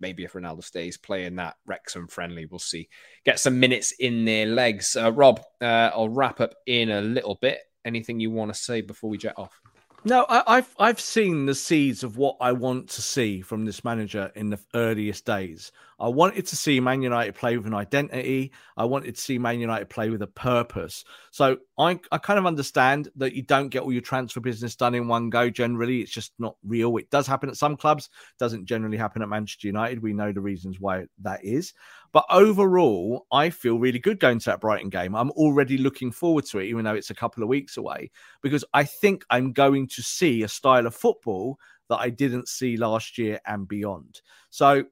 [0.00, 2.46] maybe if Ronaldo stays, play in that Wrexham friendly.
[2.46, 2.88] We'll see.
[3.24, 4.96] Get some minutes in their legs.
[4.96, 7.60] Uh, Rob, uh, I'll wrap up in a little bit.
[7.84, 9.60] Anything you want to say before we jet off?
[10.06, 13.84] No, I, I've I've seen the seeds of what I want to see from this
[13.84, 15.72] manager in the earliest days.
[15.98, 18.52] I wanted to see Man United play with an identity.
[18.76, 21.06] I wanted to see Man United play with a purpose.
[21.30, 24.94] So I I kind of understand that you don't get all your transfer business done
[24.94, 25.48] in one go.
[25.48, 26.94] Generally, it's just not real.
[26.98, 28.10] It does happen at some clubs.
[28.38, 30.02] Doesn't generally happen at Manchester United.
[30.02, 31.72] We know the reasons why that is.
[32.14, 35.16] But overall, I feel really good going to that Brighton game.
[35.16, 38.64] I'm already looking forward to it, even though it's a couple of weeks away, because
[38.72, 41.58] I think I'm going to see a style of football
[41.88, 44.20] that I didn't see last year and beyond.
[44.50, 44.84] So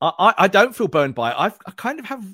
[0.00, 1.36] I, I, don't feel burned by it.
[1.38, 2.24] I've, I kind of have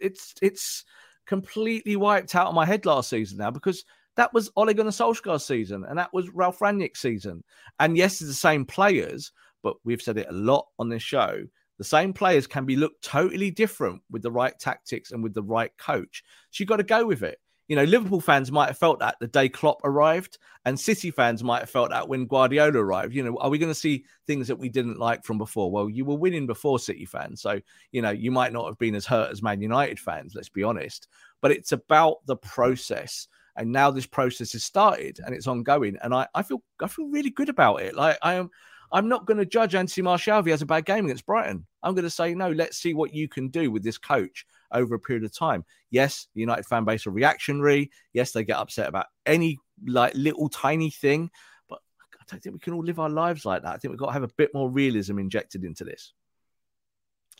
[0.00, 0.84] it's it's
[1.26, 3.84] completely wiped out of my head last season now because
[4.16, 7.44] that was Ole Gunnar Solskjaer's season and that was Ralph Rangnick's season.
[7.78, 9.30] And yes, it's the same players,
[9.62, 11.44] but we've said it a lot on this show.
[11.80, 15.42] The same players can be looked totally different with the right tactics and with the
[15.42, 16.22] right coach.
[16.50, 17.40] So you've got to go with it.
[17.68, 21.42] You know, Liverpool fans might have felt that the day Klopp arrived, and City fans
[21.42, 23.14] might have felt that when Guardiola arrived.
[23.14, 25.70] You know, are we going to see things that we didn't like from before?
[25.70, 27.58] Well, you were winning before City fans, so
[27.92, 30.34] you know you might not have been as hurt as Man United fans.
[30.34, 31.08] Let's be honest,
[31.40, 33.26] but it's about the process,
[33.56, 37.08] and now this process has started and it's ongoing, and I, I feel I feel
[37.08, 37.96] really good about it.
[37.96, 38.50] Like I am.
[38.92, 41.66] I'm not going to judge Anthony Martial if he has a bad game against Brighton.
[41.82, 44.94] I'm going to say, no, let's see what you can do with this coach over
[44.94, 45.64] a period of time.
[45.90, 47.90] Yes, the United fan base are reactionary.
[48.12, 51.30] Yes, they get upset about any like little tiny thing,
[51.68, 51.80] but
[52.14, 53.74] I don't think we can all live our lives like that.
[53.74, 56.12] I think we've got to have a bit more realism injected into this.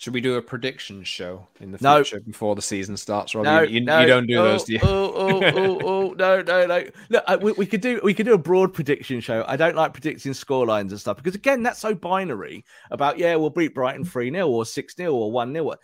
[0.01, 2.03] Should we do a prediction show in the No.
[2.03, 3.35] future before the season starts?
[3.35, 3.45] Rob?
[3.45, 4.01] No, you, you, no.
[4.01, 4.81] you don't do oh, those, do you?
[4.83, 6.85] Oh, oh, oh, oh, no, no, no.
[7.11, 9.45] Look, I, we, we could do we could do a broad prediction show.
[9.47, 12.65] I don't like predicting score lines and stuff because again, that's so binary.
[12.91, 15.75] About yeah, we'll beat Brighton three 0 or six 0 or one 0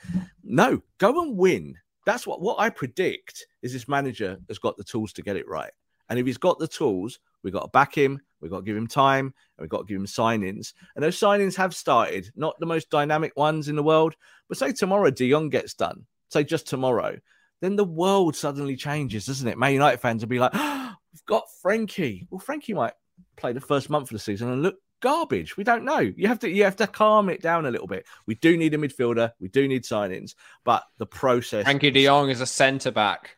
[0.43, 1.75] No, go and win.
[2.07, 5.47] That's what what I predict is this manager has got the tools to get it
[5.47, 5.73] right.
[6.09, 8.77] And if he's got the tools, we've got to back him, we've got to give
[8.77, 10.73] him time, and we've got to give him signings.
[10.97, 14.17] And those signings have started, not the most dynamic ones in the world,
[14.49, 17.17] but say tomorrow De Jong gets done, say just tomorrow,
[17.61, 19.57] then the world suddenly changes, doesn't it?
[19.57, 22.27] Man United fans will be like, oh, we've got Frenkie.
[22.29, 22.95] Well, Frenkie might
[23.37, 25.57] play the first month of the season and look garbage.
[25.57, 26.01] We don't know.
[26.01, 28.07] You have to you have to calm it down a little bit.
[28.27, 30.35] We do need a midfielder, we do need signings,
[30.65, 33.37] but the process Frenkie de Jong is a centre back.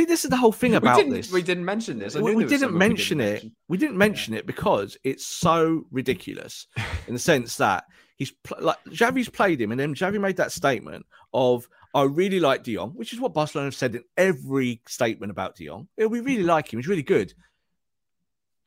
[0.00, 1.30] See, this is the whole thing about we didn't, this.
[1.30, 2.14] We didn't mention this.
[2.14, 3.26] We, we didn't mention we it.
[3.26, 3.56] didn't mention.
[3.68, 6.68] We didn't mention it because it's so ridiculous
[7.06, 7.84] in the sense that
[8.16, 12.40] he's pl- like Xavi's played him, and then Xavi made that statement of I really
[12.40, 15.86] like De Jong, which is what Barcelona have said in every statement about De Jong.
[15.98, 17.34] Yeah, we really like him; he's really good.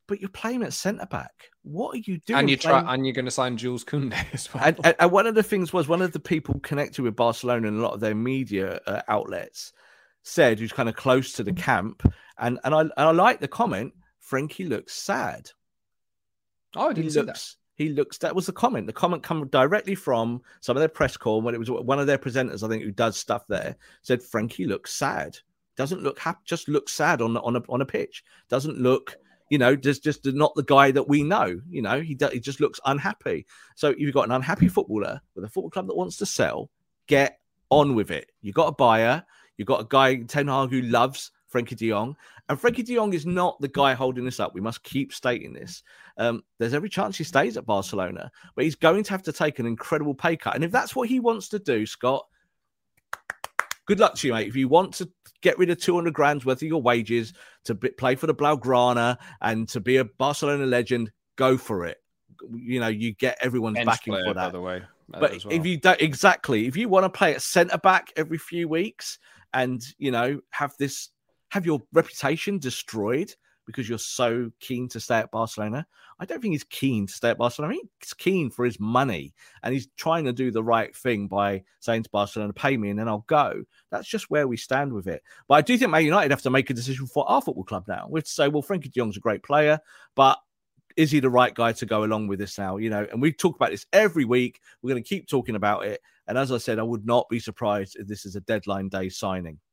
[0.06, 1.50] But you're playing at centre back.
[1.64, 2.42] What are you doing?
[2.42, 4.66] And you try, playing- and you're going to sign Jules Koundé as well.
[4.66, 7.70] and, and, and one of the things was one of the people connected with Barcelona
[7.70, 9.74] and a lot of their media uh, outlets
[10.24, 12.02] said, who's kind of close to the camp,
[12.40, 13.94] and and I and I like the comment.
[14.28, 15.50] Frenkie looks sad.
[16.76, 17.28] oh, I He didn't see that.
[17.28, 17.58] looks.
[17.76, 18.18] He looks.
[18.20, 18.88] That was the comment.
[18.88, 22.08] The comment come directly from some of their press call when it was one of
[22.08, 23.76] their presenters, I think, who does stuff there.
[24.02, 25.38] Said Frenkie looks sad.
[25.76, 26.40] Doesn't look happy.
[26.46, 28.24] Just looks sad on on a on a pitch.
[28.50, 29.18] Doesn't look.
[29.50, 31.60] You know, just just not the guy that we know.
[31.70, 33.46] You know, he do, he just looks unhappy.
[33.76, 36.70] So you've got an unhappy footballer with a football club that wants to sell.
[37.08, 38.32] Get on with it.
[38.42, 39.26] You got a buyer.
[39.58, 42.16] You got a guy Ten Hag who loves Frenkie De Jong,
[42.50, 44.54] and Frenkie De Jong is not the guy holding this up.
[44.54, 45.84] We must keep stating this.
[46.18, 49.60] Um, there's every chance he stays at Barcelona, but he's going to have to take
[49.60, 50.56] an incredible pay cut.
[50.56, 52.26] And if that's what he wants to do, Scott,
[53.86, 54.48] good luck to you, mate.
[54.48, 55.10] If you want to
[55.42, 57.34] get rid of 200 grand's worth of your wages
[57.66, 61.98] to be, play for the Blaugrana and to be a Barcelona legend, go for it.
[62.52, 64.52] You know, you get everyone's Bench backing player, for by that.
[64.52, 64.82] the way.
[65.08, 65.54] But well.
[65.54, 69.20] if you don't exactly, if you want to play at centre back every few weeks
[69.54, 71.10] and you know have this
[71.50, 73.34] have your reputation destroyed
[73.66, 75.86] because you're so keen to stay at Barcelona.
[76.20, 77.74] I don't think he's keen to stay at Barcelona.
[77.74, 81.28] I mean, he's keen for his money and he's trying to do the right thing
[81.28, 83.64] by saying to Barcelona, pay me and then I'll go.
[83.92, 85.22] That's just where we stand with it.
[85.48, 87.86] But I do think Man United have to make a decision for our football club
[87.88, 88.08] now.
[88.10, 89.80] We have to say, well, Frenkie de Jong's a great player,
[90.16, 90.40] but
[90.96, 92.78] is he the right guy to go along with this now?
[92.78, 94.60] You know, and we talk about this every week.
[94.82, 96.02] We're going to keep talking about it.
[96.28, 99.10] And as I said, I would not be surprised if this is a deadline day
[99.10, 99.60] signing.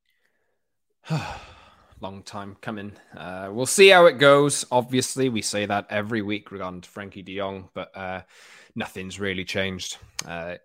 [2.00, 2.92] long time coming.
[3.16, 4.64] Uh, we'll see how it goes.
[4.70, 8.22] Obviously, we say that every week regarding Frenkie de Jong, but uh,
[8.74, 9.98] nothing's really changed.
[10.26, 10.56] Uh,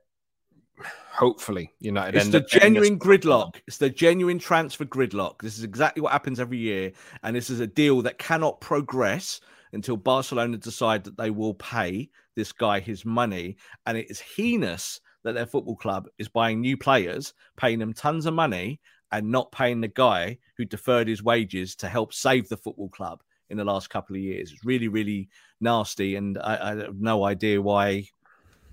[1.12, 2.16] hopefully, United.
[2.16, 3.56] It's the genuine gridlock.
[3.68, 5.42] It's the genuine transfer gridlock.
[5.42, 9.42] This is exactly what happens every year, and this is a deal that cannot progress
[9.74, 15.02] until Barcelona decide that they will pay this guy his money, and it is heinous
[15.26, 18.80] that their football club is buying new players, paying them tons of money,
[19.12, 23.22] and not paying the guy who deferred his wages to help save the football club
[23.50, 24.52] in the last couple of years.
[24.52, 25.28] It's really, really
[25.60, 28.08] nasty, and I, I have no idea why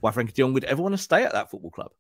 [0.01, 1.93] why Frenkie de Jong would ever want to stay at that football club.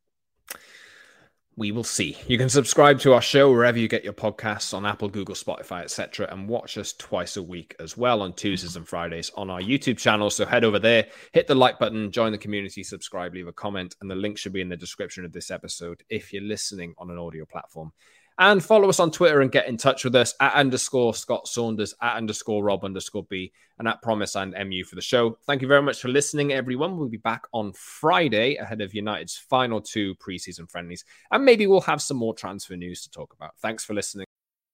[1.55, 2.16] We will see.
[2.26, 5.82] You can subscribe to our show wherever you get your podcasts on Apple, Google, Spotify,
[5.82, 9.61] etc., and watch us twice a week as well on Tuesdays and Fridays on our
[9.61, 10.30] YouTube channel.
[10.30, 13.96] So head over there, hit the like button, join the community, subscribe, leave a comment,
[14.00, 17.11] and the link should be in the description of this episode if you're listening on
[17.11, 17.92] an audio platform.
[18.38, 21.94] And follow us on Twitter and get in touch with us at underscore Scott Saunders,
[22.00, 25.38] at underscore Rob underscore B, and at Promise and MU for the show.
[25.46, 26.96] Thank you very much for listening, everyone.
[26.96, 31.04] We'll be back on Friday ahead of United's final two preseason friendlies.
[31.30, 33.56] And maybe we'll have some more transfer news to talk about.
[33.58, 34.26] Thanks for listening.